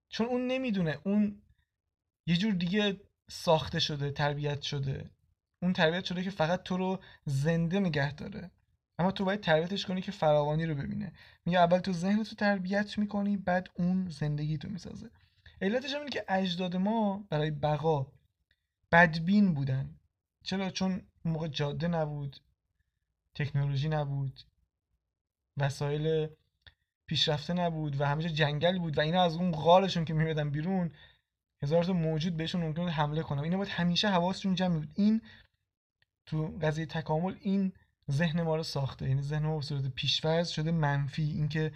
چون 0.10 0.28
اون 0.28 0.48
نمی‌دونه. 0.48 0.98
اون 1.04 1.42
یه 2.28 2.38
جور 2.38 2.54
دیگه 2.54 3.02
ساخته 3.30 3.80
شده 3.80 4.12
تربیت 4.12 4.62
شده. 4.62 5.10
اون 5.62 5.74
تربیت 5.74 6.06
شده 6.06 6.24
که 6.24 6.30
فقط 6.30 6.64
تو 6.64 6.78
رو 6.78 7.00
زنده 7.26 7.80
نگه 7.80 8.14
داره. 8.14 8.52
اما 9.00 9.12
تو 9.12 9.26
باید 9.26 9.42
تربیتش 9.42 9.86
کنی 9.86 10.02
که 10.02 10.12
فراوانی 10.12 10.66
رو 10.66 10.76
ببینه. 10.76 11.14
میگه 11.46 11.60
اول 11.60 11.80
تو 11.80 11.94
ذهن 11.94 12.24
تو 12.24 12.36
تربیت 12.36 12.98
می‌کنی 12.98 13.38
بعد 13.38 13.70
اون 13.76 14.10
زندگی 14.10 14.58
تو 14.58 14.70
می‌سازه. 14.70 15.10
علتش 15.64 15.94
هم 15.94 16.00
اینه 16.00 16.12
که 16.12 16.26
اجداد 16.28 16.76
ما 16.76 17.28
برای 17.30 17.52
بقا 17.52 18.08
بدبین 18.92 19.54
بودن. 19.54 19.96
چرا؟ 20.44 20.70
چون 20.70 21.02
موقع 21.26 21.48
جاده 21.48 21.88
نبود 21.88 22.38
تکنولوژی 23.36 23.90
نبود 23.90 24.40
وسایل 25.58 26.28
پیشرفته 27.06 27.54
نبود 27.54 28.02
و 28.02 28.06
همیشه 28.06 28.30
جنگل 28.30 28.80
بود 28.80 28.98
و 28.98 29.02
اینا 29.02 29.24
از 29.24 29.36
اون 29.36 29.52
غارشون 29.52 30.06
که 30.06 30.14
میمدن 30.14 30.50
بیرون 30.50 30.92
هزار 31.64 31.84
تا 31.84 31.94
موجود 31.94 32.38
بهشون 32.38 32.62
ممکن 32.62 32.90
حمله 32.90 33.22
کنن. 33.22 33.44
اینا 33.44 33.58
باید 33.58 33.70
همیشه 33.70 34.08
حواسشون 34.08 34.56
جمع 34.56 34.80
بود 34.80 34.92
این 34.96 35.22
تو 36.26 36.58
قضیه 36.62 36.86
تکامل 36.86 37.36
این 37.42 37.74
ذهن 38.12 38.42
ما 38.42 38.56
رو 38.56 38.64
ساخته. 38.64 39.08
یعنی 39.08 39.22
ذهن 39.22 39.46
ما 39.46 39.56
به 39.56 39.62
صورت 39.62 39.88
پیشورز 39.88 40.50
شده 40.50 40.72
منفی. 40.72 41.24
اینکه 41.24 41.72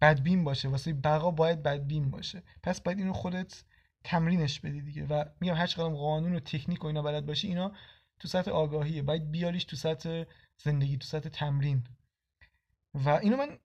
بدبین 0.00 0.44
باشه 0.44 0.68
واسه 0.68 0.92
بقا 0.92 1.30
باید 1.30 1.62
بدبین 1.62 2.10
باشه. 2.10 2.42
پس 2.62 2.80
باید 2.80 2.98
اینو 2.98 3.12
خودت 3.12 3.64
تمرینش 4.04 4.60
بدی 4.60 4.80
دیگه. 4.80 5.06
و 5.06 5.24
میگم 5.40 5.54
هر 5.54 5.66
چقدر 5.66 5.94
قانون 5.94 6.36
و 6.36 6.40
تکنیک 6.40 6.84
و 6.84 6.86
اینا 6.86 7.02
بلد 7.02 7.26
باشی 7.26 7.48
اینا 7.48 7.72
تو 8.18 8.28
سطح 8.28 8.50
آگاهیه. 8.50 9.02
باید 9.02 9.30
بیاریش 9.30 9.64
تو 9.64 9.76
سطح 9.76 10.24
زندگی 10.58 10.96
تو 10.96 11.06
سطح 11.06 11.28
تمرین. 11.28 11.84
و 12.94 13.08
اینو 13.08 13.36
من 13.36 13.58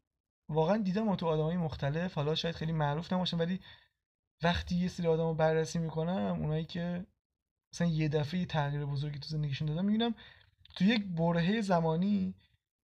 واقعا 0.50 0.78
دیدم 0.78 1.16
تو 1.16 1.28
آدمای 1.28 1.58
مختلف. 1.58 2.14
حالا 2.14 2.36
شاید 2.36 2.56
خیلی 2.56 2.72
معروف 2.72 3.14
نباشن 3.14 3.38
ولی 3.38 3.60
وقتی 4.44 4.76
یه 4.76 4.88
سری 4.88 5.08
آدم 5.08 5.38
بررسی 5.38 5.80
می‌کنم 5.80 6.38
اونایی 6.40 6.66
که 6.66 7.06
مثلا 7.74 7.88
یه 7.88 8.10
دفعه 8.10 8.40
یه 8.40 8.46
تغییر 8.46 8.86
بزرگی 8.86 9.20
تو 9.20 9.30
زندگیشون 9.30 9.68
دادم 9.68 9.86
می‌بینم 9.86 10.16
تو 10.76 10.86
یک 10.86 11.06
برهه 11.06 11.62
زمانی 11.62 12.36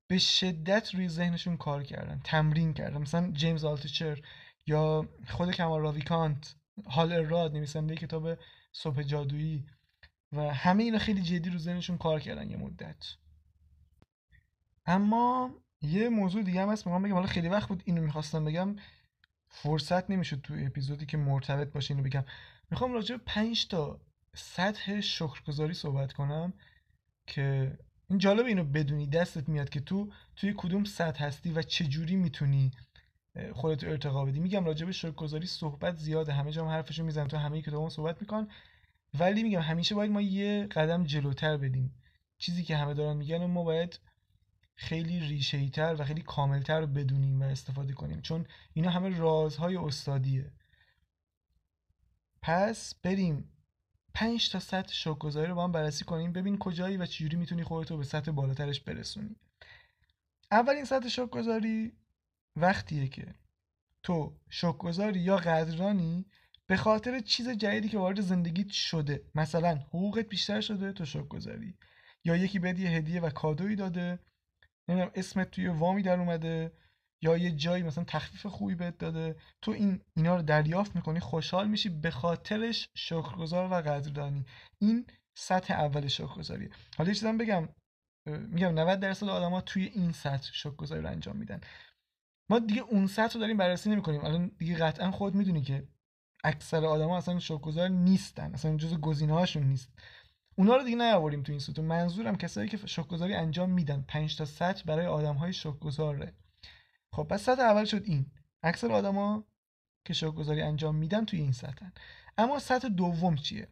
به 0.07 0.17
شدت 0.17 0.95
روی 0.95 1.09
ذهنشون 1.09 1.57
کار 1.57 1.83
کردن 1.83 2.21
تمرین 2.23 2.73
کردن. 2.73 2.97
مثلا 2.97 3.31
جیمز 3.31 3.65
آلتیچر 3.65 4.21
یا 4.67 5.09
خود 5.27 5.51
کمال 5.51 5.81
راویکانت 5.81 6.55
هال 6.85 7.13
اراد 7.13 7.53
نویسنده 7.53 7.95
کتاب 7.95 8.39
صبح 8.71 9.03
جادویی 9.03 9.65
و 10.31 10.53
همه 10.53 10.83
اینا 10.83 10.97
خیلی 10.97 11.21
جدی 11.21 11.49
رو 11.49 11.59
ذهنشون 11.59 11.97
کار 11.97 12.19
کردن 12.19 12.49
یه 12.49 12.57
مدت. 12.57 13.15
اما 14.85 15.51
یه 15.81 16.09
موضوع 16.09 16.43
دیگه 16.43 16.61
هم 16.61 16.69
هست 16.69 16.87
می‌خوام 16.87 17.03
بگم. 17.03 17.13
حالا 17.13 17.27
خیلی 17.27 17.49
وقت 17.49 17.69
بود 17.69 17.83
اینو 17.85 18.01
می‌خواستم 18.01 18.45
بگم. 18.45 18.75
فرصت 19.49 20.09
نمی‌شد 20.09 20.41
تو 20.41 20.53
اپیزودی 20.57 21.05
که 21.05 21.17
مرتبط 21.17 21.71
باشه 21.71 21.93
اینو 21.93 22.03
بگم. 22.07 22.25
می‌خوام 22.71 22.93
راجع 22.93 23.15
به 23.15 23.23
5 23.25 23.67
تا 23.67 24.01
سطح 24.35 25.01
شکرگزاری 25.01 25.73
صحبت 25.73 26.13
کنم 26.13 26.53
که 27.27 27.77
این 28.09 28.19
جالب 28.19 28.45
اینو 28.45 28.63
بدونی 28.63 29.07
دستت 29.07 29.49
میاد 29.49 29.69
که 29.69 29.79
تو 29.79 30.11
توی 30.35 30.53
کدوم 30.57 30.83
سطح 30.83 31.23
هستی 31.23 31.51
و 31.51 31.61
چه 31.61 31.85
جوری 31.85 32.15
می‌تونی 32.15 32.71
خودت 33.53 33.83
ارتقا 33.83 34.25
بدی. 34.25 34.39
میگم 34.39 34.65
راجع 34.65 34.85
به 34.85 34.91
شکرگزاری 34.91 35.47
صحبت 35.47 35.97
زیاده. 35.97 36.33
همه 36.33 36.51
جام 36.51 36.67
حرفشو 36.67 37.03
می‌زنن 37.03 37.27
تو 37.27 37.37
همه 37.37 37.61
کتابا 37.61 37.89
صحبت 37.89 38.21
میکن. 38.21 38.47
ولی 39.19 39.43
میگم 39.43 39.61
همیشه 39.61 39.95
باید 39.95 40.11
ما 40.11 40.21
یه 40.21 40.67
قدم 40.71 41.03
جلوتر 41.03 41.57
بدیم. 41.57 41.93
چیزی 42.37 42.63
که 42.63 42.77
همه 42.77 42.93
دارن 42.93 43.17
میگن 43.17 43.45
ما 43.45 43.63
باید 43.63 43.99
خیلی 44.75 45.19
ریشه 45.19 45.69
تر 45.69 45.95
و 45.99 46.05
خیلی 46.05 46.21
کاملتر 46.21 46.85
بدونیم 46.85 47.41
و 47.41 47.43
استفاده 47.43 47.93
کنیم. 47.93 48.21
چون 48.21 48.45
اینا 48.73 48.89
همه 48.89 49.17
رازهای 49.17 49.75
استادیه. 49.75 50.51
پس 52.41 52.95
بریم 53.03 53.49
پنج 54.19 54.49
تا 54.49 54.59
سطح 54.59 54.93
شوکگذاری 54.93 55.47
رو 55.47 55.55
با 55.55 55.63
هم 55.63 55.71
بررسی 55.71 56.05
کنیم 56.05 56.33
ببین 56.33 56.57
کجایی 56.57 56.97
و 56.97 57.05
چجوری 57.05 57.37
می‌تونی 57.37 57.63
خودتو 57.63 57.97
به 57.97 58.03
سطح 58.03 58.31
بالاترش 58.31 58.79
برسونی. 58.81 59.35
اولین 60.51 60.85
سطح 60.85 61.07
شوکگذاری 61.07 61.91
وقتیه 62.55 63.07
که 63.07 63.35
تو 64.03 64.39
شوکگذاری 64.49 65.19
یا 65.19 65.37
قدردانی 65.37 66.25
به 66.67 66.77
خاطر 66.77 67.19
چیز 67.19 67.49
جدیدی 67.49 67.89
که 67.89 67.97
وارد 67.97 68.21
زندگیت 68.21 68.69
شده. 68.69 69.23
مثلا 69.35 69.75
حقوقت 69.75 70.25
بیشتر 70.25 70.61
شده 70.61 70.91
تو 70.91 71.05
شوکگذاری 71.05 71.77
یا 72.23 72.35
یکی 72.35 72.59
بهت 72.59 72.79
یه 72.79 72.89
هدیه 72.89 73.21
و 73.21 73.29
کادویی 73.29 73.75
داده. 73.75 74.19
نمی‌دونم 74.87 75.11
اسمت 75.15 75.51
توی 75.51 75.67
وامی 75.67 76.03
در 76.03 76.19
اومده. 76.19 76.71
یا 77.21 77.37
یه 77.37 77.51
جایی 77.51 77.83
مثلا 77.83 78.03
تخفیف 78.03 78.45
خوبی 78.45 78.75
بهت 78.75 78.97
داده. 78.97 79.35
تو 79.61 79.71
این 79.71 80.01
اینا 80.15 80.35
رو 80.35 80.41
دریافت 80.41 80.95
می‌کنی 80.95 81.19
خوشحال 81.19 81.67
میشی 81.67 81.89
به 81.89 82.11
خاطرش 82.11 82.89
شکرگزار 82.95 83.71
و 83.71 83.75
قدردانی. 83.75 84.45
این 84.79 85.05
سطح 85.37 85.73
اول 85.73 86.07
شکرگزاریه 86.07 86.69
حالا 86.97 87.11
یه 87.11 87.33
بگم. 87.37 87.69
میگم 88.25 88.79
90 88.79 88.99
درصد 88.99 89.29
آدما 89.29 89.61
توی 89.61 89.83
این 89.83 90.11
سطح 90.11 90.53
شکرگزاری 90.53 91.01
رو 91.01 91.09
انجام 91.09 91.37
میدن. 91.37 91.61
ما 92.49 92.59
دیگه 92.59 92.81
اون 92.81 93.07
سطح 93.07 93.33
رو 93.33 93.39
داریم 93.39 93.57
بررسی 93.57 93.89
نمی‌کنیم. 93.89 94.25
الان 94.25 94.51
دیگه 94.57 94.75
قطعا 94.75 95.11
خود 95.11 95.35
می‌دونی 95.35 95.61
که 95.61 95.87
اکثر 96.43 96.85
آدما 96.85 97.17
اصلا 97.17 97.39
شکرگزار 97.39 97.87
نیستن. 97.87 98.53
اصلا 98.53 98.77
جزء 98.77 98.95
گزینه‌هاشون 98.95 99.63
نیست. 99.63 99.89
اونا 100.55 100.75
رو 100.75 100.83
دیگه 100.83 100.97
نیاوریم 100.97 101.43
تو 101.43 101.51
این 101.51 101.59
ستون 101.59 101.85
منظورم 101.85 102.35
کسایی 102.35 102.69
که 102.69 102.77
شکرگزاری 102.77 103.33
انجام 103.33 103.69
میدن 103.69 104.05
5 104.07 104.37
تا 104.37 104.45
سطح 104.45 104.83
برای 104.83 105.05
آدم‌های 105.05 105.53
شکرگزاره. 105.53 106.33
خب 107.13 107.23
پس 107.23 107.43
سطح 107.43 107.61
اول 107.61 107.85
شد 107.85 108.03
این. 108.05 108.25
اکثر 108.63 108.91
آدما 108.91 109.43
که 110.05 110.13
شکرگزاری 110.13 110.61
انجام 110.61 110.95
میدن 110.95 111.25
توی 111.25 111.41
این 111.41 111.51
سطحن. 111.51 111.91
اما 112.37 112.59
سطح 112.59 112.87
دوم 112.87 113.35
چیه؟ 113.35 113.67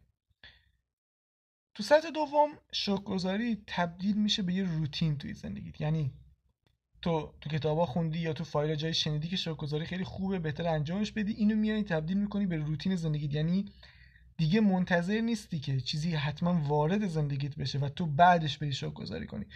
تو 1.74 1.82
سطح 1.82 2.10
دوم 2.10 2.48
شکرگزاری 2.72 3.62
تبدیل 3.66 4.16
میشه 4.16 4.42
به 4.42 4.52
یه 4.52 4.64
روتین 4.64 5.18
توی 5.18 5.34
زندگیت. 5.34 5.80
یعنی 5.80 6.12
تو 7.02 7.34
تو 7.40 7.50
کتابا 7.50 7.86
خوندی 7.86 8.18
یا 8.18 8.32
تو 8.32 8.44
فایل 8.44 8.74
جای 8.74 8.94
شنیدی 8.94 9.28
که 9.28 9.36
شکرگزاری 9.36 9.86
خیلی 9.86 10.04
خوبه 10.04 10.38
بهتر 10.38 10.68
انجامش 10.68 11.12
بدی 11.12 11.32
اینو 11.32 11.56
میای 11.56 11.82
تبدیل 11.82 12.16
می‌کنی 12.16 12.46
به 12.46 12.56
روتین 12.56 12.96
زندگیت. 12.96 13.34
یعنی 13.34 13.64
دیگه 14.36 14.60
منتظر 14.60 15.20
نیستی 15.20 15.58
که 15.58 15.80
چیزی 15.80 16.14
حتما 16.14 16.62
وارد 16.68 17.06
زندگیت 17.06 17.56
بشه 17.56 17.78
و 17.78 17.88
تو 17.88 18.06
بعدش 18.06 18.58
بری 18.58 18.72
شکرگزاری 18.72 19.26
کنی. 19.26 19.46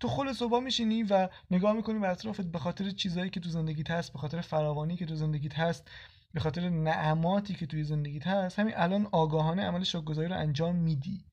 تو 0.00 0.08
خود 0.08 0.32
صبح 0.32 0.58
میشینی 0.58 1.02
و 1.02 1.28
نگاه 1.50 1.72
می‌کنی 1.72 1.98
به 1.98 2.08
اطرافت 2.08 2.46
به 2.46 2.58
خاطر 2.58 2.90
چیزایی 2.90 3.30
که 3.30 3.40
تو 3.40 3.48
زندگیت 3.48 3.90
هست 3.90 4.12
به 4.12 4.18
خاطر 4.18 4.40
فراوانی 4.40 4.96
که 4.96 5.06
تو 5.06 5.14
زندگیت 5.14 5.58
هست 5.58 5.90
به 6.32 6.40
خاطر 6.40 6.68
نعماتی 6.68 7.54
که 7.54 7.66
توی 7.66 7.84
زندگیت 7.84 8.26
هست. 8.26 8.58
همین 8.58 8.74
الان 8.76 9.08
آگاهانه 9.12 9.62
عمل 9.62 9.82
شکرگزاری 9.82 10.28
رو 10.28 10.38
انجام 10.38 10.76
میدی. 10.76 11.24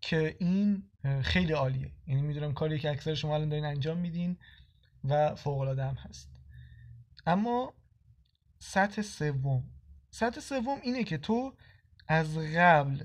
که 0.00 0.36
این 0.40 0.90
خیلی 1.22 1.52
عالیه. 1.52 1.92
یعنی 2.06 2.22
می‌دونم 2.22 2.54
کاری 2.54 2.78
که 2.78 2.90
اکثر 2.90 3.14
شما 3.14 3.34
الان 3.34 3.48
دارین 3.48 3.64
انجام 3.64 3.98
میدین 3.98 4.36
و 5.04 5.34
فوق 5.34 5.78
هم 5.78 5.94
هست. 5.94 6.30
اما 7.26 7.74
سطح 8.58 9.02
سوم. 9.02 9.64
سطح 10.10 10.40
سوم 10.40 10.78
اینه 10.82 11.04
که 11.04 11.18
تو 11.18 11.56
از 12.08 12.38
قبل 12.38 13.04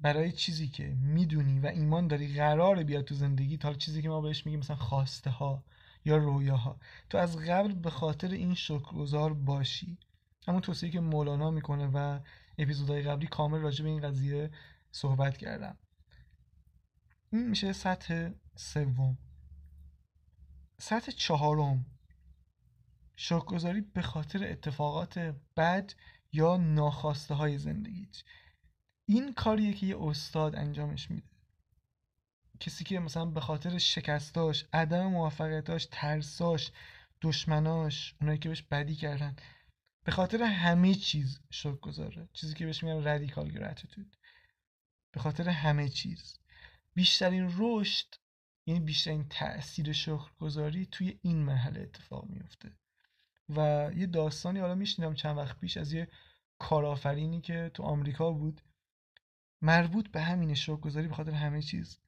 برای 0.00 0.32
چیزی 0.32 0.68
که 0.68 0.96
می‌دونی 1.00 1.60
و 1.60 1.66
ایمان 1.66 2.08
داری 2.08 2.34
قرار 2.34 2.82
بیاد 2.82 3.04
تو 3.04 3.14
زندگی 3.14 3.56
تا 3.56 3.74
چیزی 3.74 4.02
که 4.02 4.08
ما 4.08 4.20
بهش 4.20 4.46
میگیم 4.46 4.60
مثلا 4.60 4.76
خواسته 4.76 5.30
ها 5.30 5.64
یا 6.04 6.16
رویاها. 6.16 6.80
تو 7.10 7.18
از 7.18 7.36
قبل 7.36 7.72
به 7.72 7.90
خاطر 7.90 8.28
این 8.28 8.54
شکرگزار 8.54 9.34
باشی. 9.34 9.98
همون 10.46 10.60
توصیه 10.60 10.90
که 10.90 11.00
مولانا 11.00 11.50
می‌کنه 11.50 11.86
و 11.86 12.20
اپیزودهای 12.58 13.02
قبلی 13.02 13.26
کامل 13.26 13.58
راجع 13.58 13.84
به 13.84 13.90
این 13.90 14.00
قضیه 14.00 14.50
صحبت 14.92 15.36
کردم. 15.36 15.78
این 17.32 17.48
میشه 17.48 17.72
سطح 17.72 18.30
سوم. 18.56 19.18
سطح 20.78 21.12
چهارم. 21.12 21.86
شکرگزاری 23.16 23.80
به 23.80 24.02
خاطر 24.02 24.44
اتفاقات 24.44 25.34
بد 25.56 25.92
یا 26.32 26.56
ناخواسته 26.56 27.34
های 27.34 27.58
زندگیت. 27.58 28.22
این 29.10 29.34
کاریه 29.34 29.72
که 29.72 29.86
یه 29.86 30.02
استاد 30.02 30.56
انجامش 30.56 31.10
میده. 31.10 31.28
کسی 32.60 32.84
که 32.84 32.98
مثلا 32.98 33.24
به 33.24 33.40
خاطر 33.40 33.78
شکستاش 33.78 34.64
عدم 34.72 35.06
موفقیتاش 35.06 35.88
ترساش 35.90 36.72
دشمناش 37.22 38.14
اونایی 38.20 38.38
که 38.38 38.48
بهش 38.48 38.62
بدی 38.62 38.94
کردن 38.94 39.36
به 40.04 40.12
خاطر 40.12 40.42
همه 40.42 40.94
چیز 40.94 41.40
شکر 41.50 41.76
گذاره. 41.76 42.28
چیزی 42.32 42.54
که 42.54 42.66
بهش 42.66 42.84
میگن 42.84 43.04
رادیکال 43.04 43.50
گراتیتود 43.50 44.16
به 45.12 45.20
خاطر 45.20 45.48
همه 45.48 45.88
چیز. 45.88 46.38
بیشترین 46.94 47.54
رشد 47.58 48.14
یعنی 48.66 48.80
بیشترین 48.80 49.28
تاثیر 49.28 49.92
شکرگزاری 49.92 50.86
توی 50.86 51.18
این 51.22 51.42
مرحله 51.42 51.80
اتفاق 51.80 52.26
میفته. 52.28 52.72
و 53.48 53.90
یه 53.96 54.06
داستانی 54.06 54.60
حالا 54.60 54.74
میشنیدم 54.74 55.14
چند 55.14 55.38
وقت 55.38 55.60
پیش 55.60 55.76
از 55.76 55.92
یه 55.92 56.08
کارآفرینی 56.58 57.40
که 57.40 57.70
تو 57.74 57.82
آمریکا 57.82 58.30
بود. 58.30 58.62
مربوط 59.62 60.08
به 60.08 60.20
همین 60.20 60.56
گذاری 60.80 61.08
به 61.08 61.14
خاطر 61.14 61.32
همه 61.32 61.62
چیز. 61.62 62.00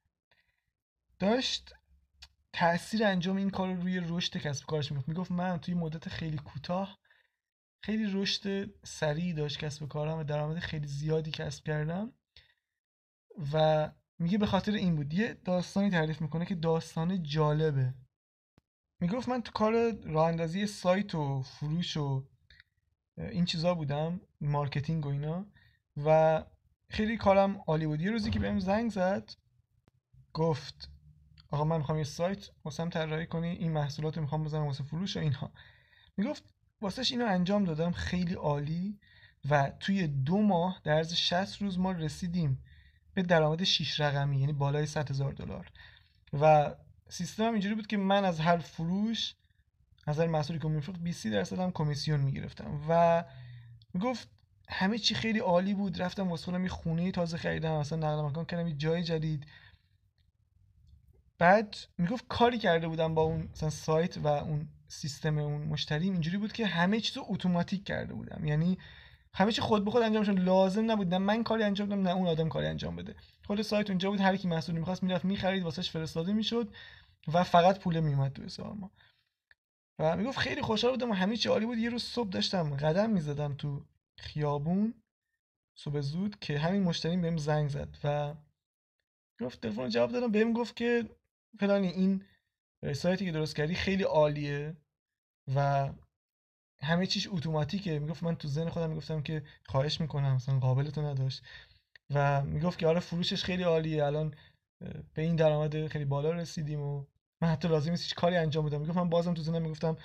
داشت 1.19 1.73
تاثیر 2.53 3.03
انجام 3.03 3.35
این 3.37 3.49
کار 3.49 3.73
رو 3.73 3.81
روی 3.81 3.99
رشد 3.99 4.37
کسب 4.37 4.65
کارش 4.65 4.91
می‌گفت 4.91 5.09
می‌گفت 5.09 5.31
من 5.31 5.57
توی 5.57 5.73
مدت 5.73 6.09
خیلی 6.09 6.37
کوتاه 6.37 6.99
خیلی 7.83 8.11
رشد 8.13 8.73
سریع 8.85 9.33
داشت 9.33 9.59
کسب 9.59 9.87
کارم 9.87 10.17
و 10.17 10.23
درآمد 10.23 10.59
خیلی 10.59 10.87
زیادی 10.87 11.31
کسب 11.31 11.63
کردم. 11.63 12.13
و 13.53 13.91
میگه 14.19 14.37
به 14.37 14.45
خاطر 14.45 14.71
این 14.71 14.95
بود. 14.95 15.13
یه 15.13 15.33
داستانی 15.33 15.89
تعریف 15.89 16.21
می‌کنه 16.21 16.45
که 16.45 16.55
داستان 16.55 17.23
جالبه. 17.23 17.93
می‌گفت 18.99 19.29
من 19.29 19.41
تو 19.41 19.51
کار 19.51 19.91
راه 20.03 20.27
اندازی 20.27 20.67
سایت 20.67 21.15
و 21.15 21.41
فروش 21.41 21.97
و 21.97 22.27
این 23.17 23.45
چیزا 23.45 23.75
بودم 23.75 24.21
مارکتینگ 24.41 25.05
و 25.05 25.09
اینا 25.09 25.45
و 25.97 26.43
خیلی 26.93 27.17
کارم 27.17 27.61
عالی 27.67 27.87
بود. 27.87 28.01
یه 28.01 28.11
روزی 28.11 28.31
که 28.31 28.39
بهم 28.39 28.59
زنگ 28.59 28.91
زد 28.91 29.31
گفت 30.33 30.89
آقا 31.51 31.63
من 31.63 31.77
می‌خوام 31.77 31.97
یه 31.97 32.03
سایت 32.03 32.49
واسم 32.63 32.89
طراحی 32.89 33.27
کنی 33.27 33.49
این 33.49 33.71
محصولات 33.71 34.15
رو 34.15 34.21
می‌خوام 34.21 34.43
بزنم 34.43 34.65
واسه 34.65 34.83
فروش 34.83 35.17
و 35.17 35.19
اینها. 35.19 35.51
می‌گفت 36.17 36.43
واسهش 36.81 37.11
اینو 37.11 37.25
انجام 37.25 37.63
دادم 37.63 37.91
خیلی 37.91 38.33
عالی 38.33 38.99
و 39.49 39.71
توی 39.79 40.07
دو 40.07 40.41
ماه 40.41 40.81
در 40.83 40.93
عرض 40.93 41.13
60 41.13 41.61
روز 41.61 41.79
ما 41.79 41.91
رسیدیم 41.91 42.63
به 43.13 43.21
درآمد 43.21 43.63
6 43.63 43.99
رقمی 43.99 44.39
یعنی 44.39 44.53
بالای 44.53 44.85
100 44.85 45.09
هزار 45.09 45.31
دلار. 45.31 45.71
و 46.33 46.75
سیستم 47.09 47.51
اینجوری 47.51 47.75
بود 47.75 47.87
که 47.87 47.97
من 47.97 48.25
از 48.25 48.39
هر 48.39 48.57
فروش 48.57 49.35
از 50.07 50.19
هر 50.19 50.27
محصولی 50.27 50.59
که 50.59 50.67
میفروخت 50.67 50.99
20 50.99 51.27
درصد 51.27 51.59
هم 51.59 51.71
کمیسیون 51.71 52.19
می‌گرفتم. 52.19 52.81
و 52.89 53.23
می‌گفت 53.93 54.29
همه 54.69 54.97
چی 54.97 55.15
خیلی 55.15 55.39
عالی 55.39 55.73
بود. 55.73 56.01
رفتم 56.01 56.27
واسه 56.27 56.45
خودم 56.45 56.63
یه 56.63 56.69
خونه 56.69 57.11
تازه 57.11 57.37
خریدم. 57.37 57.79
مثلا 57.79 57.97
نقل 57.97 58.29
مکان 58.29 58.45
کردم 58.45 58.67
یه 58.67 58.73
جای 58.73 59.03
جدید. 59.03 59.45
بعد 61.37 61.75
می‌گفت 61.97 62.25
کاری 62.27 62.57
کرده 62.57 62.87
بودم 62.87 63.15
با 63.15 63.21
اون 63.21 63.49
مثلا 63.53 63.69
سایت 63.69 64.17
و 64.17 64.27
اون 64.27 64.67
سیستم 64.87 65.37
اون 65.37 65.61
مشتری. 65.61 66.09
اینجوری 66.09 66.37
بود 66.37 66.53
که 66.53 66.65
همه 66.65 66.99
چیز 66.99 67.17
رو 67.17 67.25
اتوماتیک 67.27 67.83
کرده 67.83 68.13
بودم. 68.13 68.45
یعنی 68.45 68.77
همه 69.33 69.51
چی 69.51 69.61
خود 69.61 69.85
به 69.85 69.91
خود 69.91 70.01
انجام 70.01 70.23
شد. 70.23 70.39
لازم 70.39 70.91
نبود 70.91 71.13
نه 71.13 71.17
من 71.17 71.43
کاری 71.43 71.63
انجام 71.63 71.89
بدم 71.89 72.01
نه 72.01 72.09
اون 72.09 72.27
آدم 72.27 72.49
کاری 72.49 72.67
انجام 72.67 72.95
بده. 72.95 73.15
خود 73.47 73.61
سایت 73.61 73.89
اونجا 73.89 74.09
بود. 74.11 74.19
هر 74.19 74.37
کی 74.37 74.47
محصولی 74.47 74.79
می‌خواست 74.79 75.03
می‌رفت 75.03 75.25
می‌خرید 75.25 75.63
واسش 75.63 75.91
فرستاده 75.91 76.33
می‌شد 76.33 76.73
و 77.33 77.43
فقط 77.43 77.79
پول 77.79 77.99
میومد 77.99 78.33
تو 78.33 78.43
حساب 78.43 78.77
ما. 78.77 78.91
و 79.99 80.17
می‌گفت 80.17 80.37
خیلی 80.37 80.61
خوشحال 80.61 80.91
بودم 80.91 81.11
و 81.11 81.13
همه 81.13 81.37
چی 81.37 81.49
عالی 81.49 81.65
بود. 81.65 81.77
یه 81.77 81.89
روز 81.89 82.03
صبح 82.03 82.29
داشتم 82.29 82.75
قدم 82.75 83.09
می‌زدم 83.09 83.53
تو 83.53 83.85
خیابون 84.17 85.03
صبح 85.77 86.01
زود 86.01 86.39
که 86.39 86.59
همین 86.59 86.83
مشتری 86.83 87.17
بهم 87.17 87.37
زنگ 87.37 87.69
زد 87.69 87.97
و 88.03 88.35
گفت 89.41 89.61
تلفن 89.61 89.89
جواب 89.89 90.11
دادم 90.11 90.31
بهم 90.31 90.53
گفت 90.53 90.75
که 90.75 91.09
فلانی 91.59 91.87
این 91.87 92.25
سایتی 92.93 93.25
که 93.25 93.31
درست 93.31 93.55
کردی 93.55 93.75
خیلی 93.75 94.03
عالیه 94.03 94.77
و 95.55 95.89
همه 96.81 97.05
چیش 97.07 97.27
اتوماتیکه. 97.31 97.99
می‌گفت 97.99 98.23
من 98.23 98.35
تو 98.35 98.47
ذهن 98.47 98.69
خودم 98.69 98.89
می‌گفتم 98.89 99.21
که 99.21 99.43
خواهش 99.65 100.01
می‌کنم 100.01 100.35
مثلا 100.35 100.59
قابلتو 100.59 101.01
نداشت 101.01 101.43
و 102.09 102.41
می‌گفت 102.41 102.79
که 102.79 102.87
آره 102.87 102.99
فروشش 102.99 103.43
خیلی 103.43 103.63
عالیه 103.63 104.05
الان 104.05 104.35
به 105.13 105.21
این 105.21 105.35
درآمد 105.35 105.87
خیلی 105.87 106.05
بالا 106.05 106.31
رسیدیم 106.31 106.81
و 106.81 107.05
من 107.41 107.47
حتی 107.47 107.67
لازم 107.67 107.91
نیست 107.91 108.03
هیچ 108.03 108.15
کاری 108.15 108.35
انجام 108.35 108.65
بدم. 108.65 108.81
می‌گفت 108.81 108.97
من 108.97 109.09
بازم 109.09 109.33
تو 109.33 109.41
ذهنم 109.41 109.61
می‌گفتم 109.61 109.97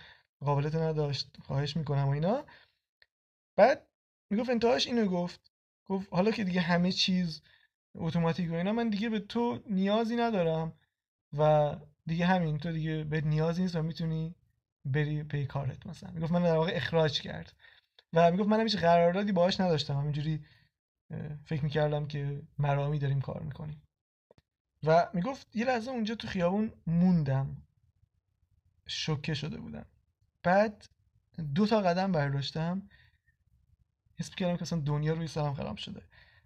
قابلت 0.44 0.74
نداشت 0.74 1.36
خواهش 1.40 1.76
می‌کنم 1.76 2.04
و 2.08 2.10
اینا. 2.10 2.44
بعد 3.56 3.87
می‌گفت 4.30 4.50
انتهاش 4.50 4.86
اینو 4.86 5.06
گفت. 5.06 5.52
گفت 5.84 6.08
حالا 6.12 6.30
که 6.30 6.44
دیگه 6.44 6.60
همه 6.60 6.92
چیز 6.92 7.42
اتوماتیک 7.94 8.50
و 8.50 8.54
اینا 8.54 8.72
من 8.72 8.88
دیگه 8.90 9.08
به 9.08 9.20
تو 9.20 9.62
نیازی 9.70 10.16
ندارم 10.16 10.72
و 11.38 11.74
دیگه 12.06 12.26
همین 12.26 12.58
تو 12.58 12.72
دیگه 12.72 13.04
به 13.04 13.20
نیازی 13.20 13.62
نیست 13.62 13.76
و 13.76 13.82
می‌تونی 13.82 14.34
بری 14.84 15.22
پی 15.22 15.46
کارت 15.46 15.86
مثلا. 15.86 16.10
می‌گفت 16.10 16.32
من 16.32 16.42
در 16.42 16.56
واقع 16.56 16.72
اخراج 16.74 17.20
کرد. 17.20 17.52
و 18.12 18.30
می‌گفت 18.30 18.48
من 18.48 18.60
هیچ 18.60 18.76
قراردادی 18.76 19.32
باهاش 19.32 19.60
نداشتم. 19.60 19.96
همینجوری 19.96 20.44
فکر 21.44 21.64
می‌کردم 21.64 22.06
که 22.06 22.42
مرامی 22.58 22.98
داریم 22.98 23.20
کار 23.20 23.42
می‌کنیم. 23.42 23.82
و 24.84 25.08
می‌گفت 25.14 25.56
یه 25.56 25.64
لحظه 25.64 25.90
اونجا 25.90 26.14
تو 26.14 26.28
خیابون 26.28 26.72
موندم. 26.86 27.56
شوکه 28.86 29.34
شده 29.34 29.56
بودم. 29.60 29.86
بعد 30.42 30.84
دو 31.54 31.66
تا 31.66 31.80
قدم 31.80 32.12
برداشتم. 32.12 32.82
حس 34.18 34.30
کردم 34.30 34.56
که 34.56 34.62
اصلا 34.62 34.80
دنیا 34.80 35.12
روی 35.12 35.26
سرم 35.26 35.54
خراب 35.54 35.76
شده. 35.76 36.02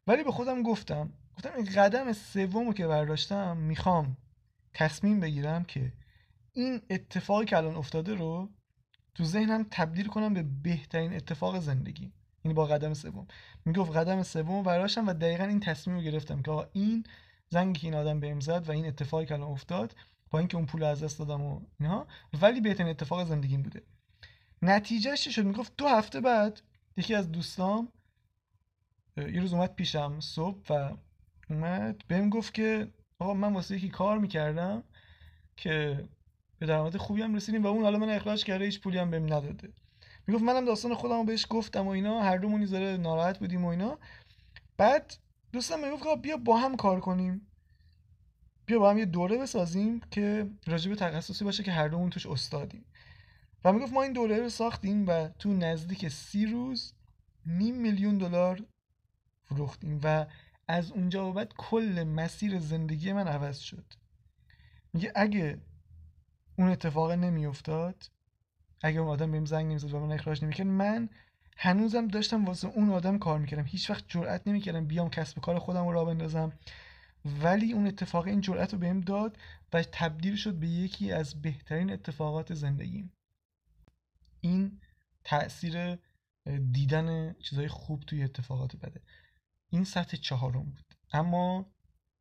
ولی 0.06 0.24
به 0.24 0.32
خودم 0.32 0.62
گفتم 0.62 1.12
گفتم 1.34 1.50
این 1.56 1.68
قدم 1.76 2.12
سومو 2.12 2.72
که 2.72 2.86
برداشتم 2.86 3.56
می‌خوام 3.56 4.16
تصمیم 4.74 5.20
بگیرم 5.20 5.64
که 5.64 5.92
این 6.52 6.82
اتفاقی 6.90 7.44
که 7.44 7.56
الان 7.56 7.76
افتاده 7.76 8.14
رو 8.14 8.50
تو 9.14 9.24
ذهنم 9.24 9.66
تبدیل 9.70 10.06
کنم 10.06 10.34
به 10.34 10.42
بهترین 10.42 11.14
اتفاق 11.14 11.58
زندگی. 11.58 12.12
یعنی 12.44 12.54
با 12.54 12.66
قدم 12.66 12.94
سوم. 12.94 13.26
می‌گفت 13.64 13.96
قدم 13.96 14.22
سوم 14.22 14.62
برداشتم 14.62 15.06
و 15.06 15.12
دقیقا 15.12 15.44
این 15.44 15.60
تصمیم 15.60 15.96
رو 15.96 16.02
گرفتم 16.02 16.42
که 16.42 16.50
آقا 16.50 16.66
این 16.72 17.04
زنگی 17.48 17.80
که 17.80 17.86
این 17.86 17.94
آدم 17.94 18.20
بهم 18.20 18.40
زد 18.40 18.68
و 18.68 18.72
این 18.72 18.86
اتفاقی 18.86 19.26
که 19.26 19.34
الان 19.34 19.48
افتاد 19.48 19.96
با 20.30 20.38
اینکه 20.38 20.56
اون 20.56 20.66
پول 20.66 20.82
از 20.82 21.02
دست 21.02 21.18
دادم 21.18 21.42
و 21.42 21.60
اینها 21.80 22.06
ولی 22.42 22.60
بهترین 22.60 22.90
اتفاق 22.90 23.24
زندگیم 23.24 23.62
بوده. 23.62 23.82
نتیجهش 24.62 25.28
شد؟ 25.28 25.44
می‌گفت 25.44 25.72
دو 25.76 25.88
هفته 25.88 26.20
بعد 26.20 26.60
یکی 26.96 27.14
از 27.14 27.32
دوستام 27.32 27.88
یه 29.16 29.40
روز 29.40 29.52
اومد 29.54 29.74
پیشم 29.74 30.20
صبح 30.20 30.72
و 30.72 30.96
اومد 31.50 32.02
بهم 32.08 32.30
گفت 32.30 32.54
که 32.54 32.92
آقا 33.18 33.34
من 33.34 33.52
واسه 33.52 33.76
یکی 33.76 33.88
کار 33.88 34.18
می‌کردم 34.18 34.84
که 35.56 36.04
به 36.58 36.66
درآمد 36.66 36.96
خوبی 36.96 37.22
هم 37.22 37.34
رسیدیم 37.34 37.62
و 37.62 37.66
اون 37.66 37.82
حالا 37.82 37.98
من 37.98 38.10
اخراج 38.10 38.44
کرده 38.44 38.64
هیچ 38.64 38.80
پولی 38.80 38.98
هم 38.98 39.10
بهم 39.10 39.24
نداده. 39.24 39.72
می‌گفت 40.26 40.44
منم 40.44 40.64
داستان 40.64 40.94
خودم 40.94 41.16
رو 41.16 41.24
بهش 41.24 41.46
گفتم 41.50 41.86
و 41.86 41.90
اینا 41.90 42.20
هر 42.20 42.36
دومون 42.36 42.64
زره 42.66 42.96
ناراحت 42.96 43.38
بودیم 43.38 43.64
و 43.64 43.68
اینا. 43.68 43.98
بعد 44.76 45.16
دوستم 45.52 45.84
می‌گفت 45.84 46.22
بیا 46.22 46.36
با 46.36 46.56
هم 46.56 46.76
کار 46.76 47.00
کنیم. 47.00 47.46
بیا 48.66 48.78
با 48.78 48.90
هم 48.90 48.98
یه 48.98 49.04
دوره 49.04 49.38
بسازیم 49.38 50.00
که 50.10 50.50
راجب 50.66 50.94
تخصصی 50.94 51.44
باشه 51.44 51.62
که 51.62 51.72
هر 51.72 51.88
دومون 51.88 52.10
توش 52.10 52.26
استادیم. 52.26 52.84
و 53.64 53.72
می‌گفت 53.72 53.92
ما 53.92 54.02
این 54.02 54.12
دوره 54.12 54.38
رو 54.38 54.48
ساختیم 54.48 55.08
و 55.08 55.28
تو 55.28 55.52
نزدیک 55.52 56.08
سی 56.08 56.46
روز 56.46 56.92
نیم 57.46 57.74
میلیون 57.74 58.18
دلار 58.18 58.64
فروختیم 59.44 60.00
و 60.02 60.26
از 60.68 60.92
اونجا 60.92 61.26
به 61.26 61.32
بعد 61.32 61.54
کل 61.56 62.04
مسیر 62.04 62.58
زندگی 62.58 63.12
من 63.12 63.28
عوض 63.28 63.58
شد. 63.58 63.84
میگه 64.92 65.12
اگه 65.14 65.60
اون 66.58 66.68
اتفاق 66.68 67.10
نمیافتاد 67.10 68.10
اگه 68.82 69.00
اون 69.00 69.08
آدم 69.08 69.32
بهم 69.32 69.44
زنگ 69.44 69.66
نمی‌زد 69.66 69.94
و 69.94 70.00
من 70.00 70.12
اخراج 70.12 70.44
نمی‌کرد 70.44 70.66
من 70.66 71.08
هنوزم 71.56 72.08
داشتم 72.08 72.44
واسه 72.44 72.68
اون 72.68 72.90
آدم 72.90 73.18
کار 73.18 73.38
می‌کردم. 73.38 73.64
هیچ 73.64 73.90
وقت 73.90 74.04
جرئت 74.08 74.48
نمی‌کردم 74.48 74.86
بیام 74.86 75.10
کسب 75.10 75.40
کار 75.40 75.58
خودم 75.58 75.86
رو 75.86 75.92
راه 75.92 76.04
بندازم. 76.04 76.52
ولی 77.42 77.72
اون 77.72 77.86
اتفاق 77.86 78.26
این 78.26 78.40
جرأت 78.40 78.72
رو 78.72 78.78
بهم 78.78 79.00
داد 79.00 79.38
و 79.72 79.82
تبدیل 79.82 80.36
شد 80.36 80.54
به 80.54 80.68
یکی 80.68 81.12
از 81.12 81.42
بهترین 81.42 81.92
اتفاقات 81.92 82.54
زندگیم. 82.54 83.12
این 84.42 84.80
تاثیر 85.24 85.98
دیدن 86.72 87.32
چیزهای 87.32 87.68
خوب 87.68 88.00
توی 88.00 88.22
اتفاقات 88.22 88.76
بده. 88.76 89.02
این 89.70 89.84
سطح 89.84 90.16
چهارم 90.16 90.62
بود. 90.62 90.94
اما 91.12 91.72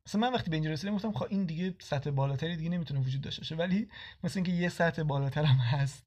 مثلا 0.06 0.20
من 0.20 0.32
وقتی 0.32 0.50
به 0.50 0.56
اینجا 0.56 0.70
رسیدم 0.70 0.94
گفتم 0.94 1.12
خب 1.12 1.26
این 1.30 1.46
دیگه 1.46 1.74
سطح 1.80 2.10
بالاتری 2.10 2.56
دیگه 2.56 2.70
نمی‌تونه 2.70 3.00
وجود 3.00 3.20
داشته 3.20 3.40
باشه. 3.40 3.56
ولی 3.56 3.88
مثل 4.24 4.38
اینکه 4.38 4.52
یه 4.52 4.68
سطح 4.68 5.02
بالاتر 5.02 5.44
هم 5.44 5.56
هست 5.56 6.06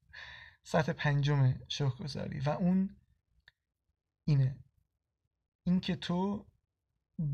سطح 0.62 0.92
پنجم 0.92 1.54
گذاری 2.00 2.40
و 2.40 2.50
اون 2.50 2.96
اینه. 4.24 4.58
اینکه 5.66 5.96
تو 5.96 6.46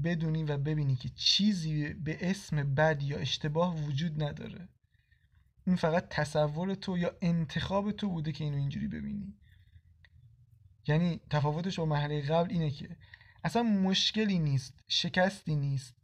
بدونی 0.05 0.45
و 0.45 0.59
ببینی 0.59 0.97
که 0.97 1.09
چیزی 1.09 1.95
به 1.95 2.31
اسم 2.31 2.75
بد 2.75 3.03
یا 3.03 3.19
اشتباه 3.19 3.77
وجود 3.77 4.23
نداره. 4.23 4.69
این 5.67 5.77
فقط 5.77 6.09
تصور 6.09 6.75
تو 6.75 6.99
یا 6.99 7.17
انتخاب 7.23 7.93
تو 7.93 8.09
بوده 8.09 8.33
که 8.33 8.45
اینو 8.45 8.57
اینجوری 8.57 8.89
ببینی. 8.89 9.35
یعنی 10.87 11.21
تفاوتش 11.31 11.79
با 11.79 11.85
مرحله 11.85 12.21
قبل 12.21 12.51
اینه 12.51 12.71
که 12.71 12.97
اصلا 13.45 13.63
مشکلی 13.63 14.39
نیست 14.39 14.85
شکستی 14.89 15.57
نیست 15.57 15.95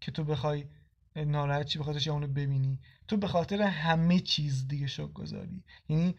که 0.00 0.10
تو 0.12 0.24
بخوای 0.24 0.66
ناراحت 1.16 1.66
چی 1.66 1.78
بخاطرش 1.78 2.08
اونو 2.08 2.26
ببینی. 2.26 2.80
تو 3.08 3.16
به 3.16 3.26
خاطر 3.26 3.62
همه 3.62 4.20
چیز 4.20 4.68
دیگه 4.68 4.86
شک 4.86 5.12
گذاری. 5.12 5.64
یعنی 5.88 6.16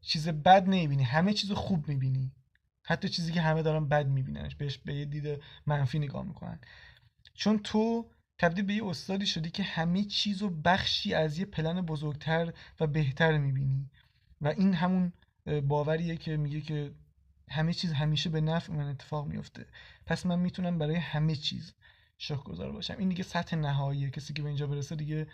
چیز 0.00 0.28
بد 0.28 0.68
نمی‌بینی 0.68 1.02
همه 1.02 1.32
چیز 1.32 1.52
خوب 1.52 1.88
می‌بینی. 1.88 2.32
حتی 2.82 3.08
چیزی 3.08 3.32
که 3.32 3.40
همه 3.40 3.62
دارن 3.62 3.88
بد 3.88 4.08
میبیننش 4.08 4.54
بهش 4.54 4.78
به 4.78 4.94
یه 4.94 5.04
دید 5.04 5.42
منفی 5.66 5.98
نگاه 5.98 6.24
می‌کنن. 6.24 6.60
چون 7.34 7.58
تو 7.58 8.10
تبدیل 8.38 8.64
به 8.64 8.74
یه 8.74 8.84
استادی 8.86 9.26
شدی 9.26 9.50
که 9.50 9.62
همه 9.62 10.04
چیز 10.04 10.42
و 10.42 10.50
بخشی 10.50 11.14
از 11.14 11.38
یه 11.38 11.44
پلن 11.44 11.80
بزرگتر 11.80 12.52
و 12.80 12.86
بهتر 12.86 13.38
می‌بینی. 13.38 13.90
و 14.40 14.48
این 14.48 14.74
همون 14.74 15.12
باوریه 15.64 16.16
که 16.16 16.36
میگه 16.36 16.60
که 16.60 16.94
همه 17.50 17.72
چیز 17.72 17.92
همیشه 17.92 18.30
به 18.30 18.40
نفع 18.40 18.72
من 18.72 18.88
اتفاق 18.88 19.26
میفته 19.26 19.66
پس 20.06 20.26
من 20.26 20.38
می‌تونم 20.38 20.78
برای 20.78 20.96
همه 20.96 21.36
چیز 21.36 21.74
شکر 22.18 22.42
گذار 22.42 22.72
باشم. 22.72 22.98
این 22.98 23.08
دیگه 23.08 23.22
سطح 23.22 23.56
نهاییه. 23.56 24.10
کسی 24.10 24.34
که 24.34 24.42
به 24.42 24.48
اینجا 24.48 24.66
برسه 24.66 24.96
دیگه 24.96 25.26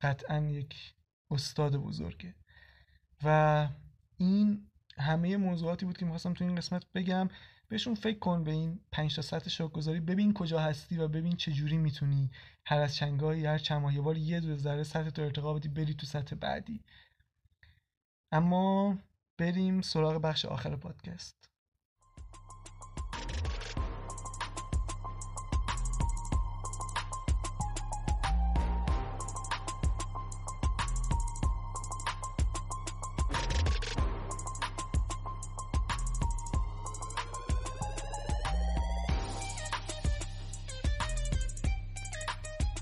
قطعا 0.00 0.38
یک 0.38 0.94
استاد 1.30 1.76
بزرگه. 1.76 2.34
و 3.24 3.68
این 4.16 4.70
همه 4.98 5.36
موضوعاتی 5.36 5.86
بود 5.86 5.96
که 5.98 6.04
می‌خواستم 6.04 6.34
تو 6.34 6.44
این 6.44 6.54
قسمت 6.54 6.84
بگم. 6.94 7.28
بهشون 7.68 7.94
فکر 7.94 8.18
کن 8.18 8.44
به 8.44 8.50
این 8.50 8.80
پنج 8.92 9.16
تا 9.16 9.22
سطح 9.22 9.50
شوکگذاری 9.50 10.00
ببین 10.00 10.34
کجا 10.34 10.58
هستی 10.60 10.98
و 10.98 11.08
ببین 11.08 11.36
چه 11.36 11.52
جوری 11.52 11.76
می‌تونی 11.76 12.30
هر 12.66 12.80
از 12.80 12.94
چنگاهی 12.96 13.46
هر 13.46 13.58
چند 13.58 13.82
ماه 13.82 13.94
یه 13.94 14.00
بار 14.00 14.16
یه 14.16 14.40
دو 14.40 14.56
ذره 14.56 14.82
سطح 14.82 15.10
تو 15.10 15.22
ارتقا 15.22 15.54
بدی 15.54 15.68
بری 15.68 15.94
تو 15.94 16.06
سطح 16.06 16.36
بعدی. 16.36 16.84
اما 18.32 18.98
بریم 19.38 19.82
سراغ 19.82 20.22
بخش 20.22 20.44
آخر 20.44 20.76
پادکست. 20.76 21.37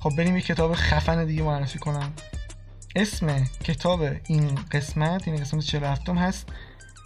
خب 0.07 0.16
بریم 0.16 0.37
یه 0.37 0.42
کتاب 0.42 0.75
خفن 0.75 1.25
دیگه 1.25 1.42
معرفی 1.42 1.79
کنم. 1.79 2.12
اسم 2.97 3.45
کتاب 3.45 4.01
این 4.27 4.55
قسمت 4.55 5.29
این 5.29 5.37
قسمت 5.37 5.64
47 5.64 6.09
هست 6.09 6.49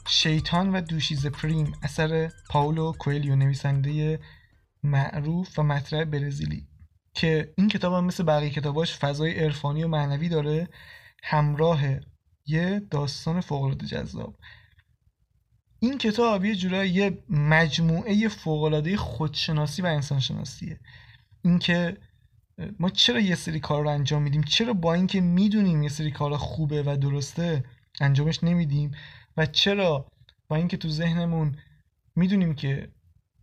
شیطان 0.08 0.72
و 0.72 0.80
دوشیز 0.80 1.26
پریم 1.26 1.72
اثر 1.82 2.30
پاولو 2.50 2.92
کوئلیو 2.92 3.36
نویسنده 3.36 4.20
معروف 4.82 5.58
و 5.58 5.62
مطرح 5.62 6.04
برزیلی 6.04 6.68
که 7.14 7.54
این 7.58 7.68
کتاب 7.68 7.92
هم 7.94 8.04
مثل 8.04 8.24
بقیه 8.24 8.50
کتاباش 8.50 8.96
فضای 8.96 9.44
عرفانی 9.44 9.84
و 9.84 9.88
معنوی 9.88 10.28
داره 10.28 10.68
همراه 11.22 11.80
یه 12.46 12.82
داستان 12.90 13.40
فوقالعاده 13.40 13.86
جذاب. 13.86 14.36
این 15.78 15.98
کتاب 15.98 16.44
یه 16.44 16.54
جورایی 16.54 16.90
یه 16.90 17.22
مجموعه 17.28 18.28
فوقالعاده 18.28 18.96
خودشناسی 18.96 19.82
و 19.82 19.86
انسانشناسیه. 19.86 20.80
اینکه 21.44 21.96
ما 22.78 22.90
چرا 22.90 23.20
یه 23.20 23.34
سری 23.34 23.60
کار 23.60 23.82
رو 23.82 23.88
انجام 23.88 24.22
میدیم؟ 24.22 24.42
چرا 24.42 24.72
با 24.72 24.94
اینکه 24.94 25.20
می‌دونیم 25.20 25.82
یه 25.82 25.88
سری 25.88 26.10
کار 26.10 26.36
خوبه 26.36 26.82
و 26.82 26.96
درسته 26.96 27.64
انجامش 28.00 28.44
نمیدیم؟ 28.44 28.90
و 29.36 29.46
چرا 29.46 30.08
با 30.48 30.56
اینکه 30.56 30.76
تو 30.76 30.88
ذهنمون 30.88 31.56
می‌دونیم 32.16 32.54
که 32.54 32.88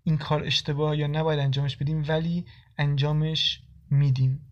این 0.04 0.18
کار 0.18 0.44
اشتباه 0.44 0.98
یا 0.98 1.08
نباید 1.08 1.40
انجامش 1.40 1.78
بدیم 1.78 2.06
ولی 2.08 2.46
انجامش 2.78 3.62
میدیم؟ 3.90 4.52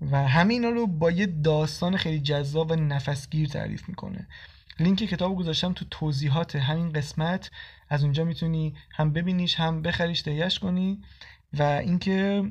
و 0.00 0.28
همه 0.28 0.54
اینا 0.54 0.68
رو 0.68 0.86
با 0.86 1.10
یه 1.10 1.26
داستان 1.26 1.96
خیلی 1.96 2.20
جذاب 2.20 2.70
و 2.70 2.74
نفسگیر 2.74 3.48
تعریف 3.48 3.88
می‌کنه. 3.88 4.28
لینک 4.80 4.98
کتاب 4.98 5.36
گذاشتم 5.36 5.72
تو 5.72 5.84
توضیحات 5.90 6.56
همین 6.56 6.92
قسمت. 6.92 7.50
از 7.88 8.04
اونجا 8.04 8.24
می‌تونی 8.24 8.74
هم 8.90 9.12
ببینیش 9.12 9.54
هم 9.54 9.82
بخریش 9.82 10.22
تهیهش 10.22 10.58
کنی. 10.58 11.00
و 11.52 11.62
اینکه 11.62 12.50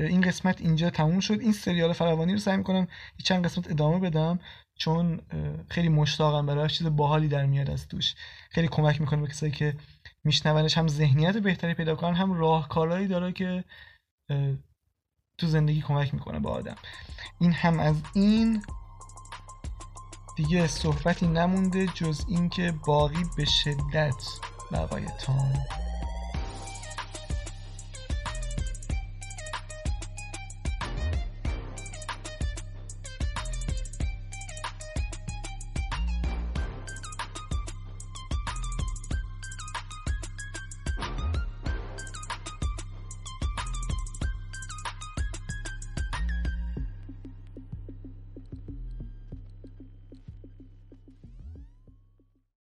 این 0.00 0.20
قسمت 0.20 0.60
اینجا 0.60 0.90
تموم 0.90 1.20
شد. 1.20 1.40
این 1.40 1.52
سریال 1.52 1.92
فراوانی 1.92 2.32
رو 2.32 2.38
سعی 2.38 2.56
می‌کنم 2.56 2.80
یه 3.18 3.24
چند 3.24 3.44
قسمت 3.44 3.70
ادامه 3.70 3.98
بدم 3.98 4.38
چون 4.78 5.20
خیلی 5.70 5.88
مشتاقم 5.88 6.46
برای 6.46 6.68
چیز 6.68 6.86
باحالی 6.86 7.28
در 7.28 7.46
میاد 7.46 7.70
از 7.70 7.88
توش. 7.88 8.14
خیلی 8.50 8.68
کمک 8.68 9.00
می‌کنه 9.00 9.20
به 9.20 9.26
کسایی 9.26 9.52
که 9.52 9.74
میشنونش 10.24 10.78
هم 10.78 10.88
ذهنیت 10.88 11.36
بهتری 11.36 11.74
پیدا 11.74 11.94
کنن 11.94 12.14
هم 12.14 12.32
راهکارهایی 12.32 13.06
داره 13.06 13.32
که 13.32 13.64
تو 15.38 15.46
زندگی 15.46 15.82
کمک 15.82 16.14
می‌کنه 16.14 16.38
با 16.38 16.50
آدم. 16.50 16.76
این 17.40 17.52
هم 17.52 17.80
از 17.80 18.02
این. 18.14 18.62
دیگه 20.36 20.66
صحبتی 20.66 21.26
نمونده 21.26 21.86
جز 21.86 22.24
اینکه 22.28 22.74
باقی 22.86 23.24
به 23.36 23.44
شدت 23.44 24.24
بقای 24.72 25.04
تام. 25.04 25.52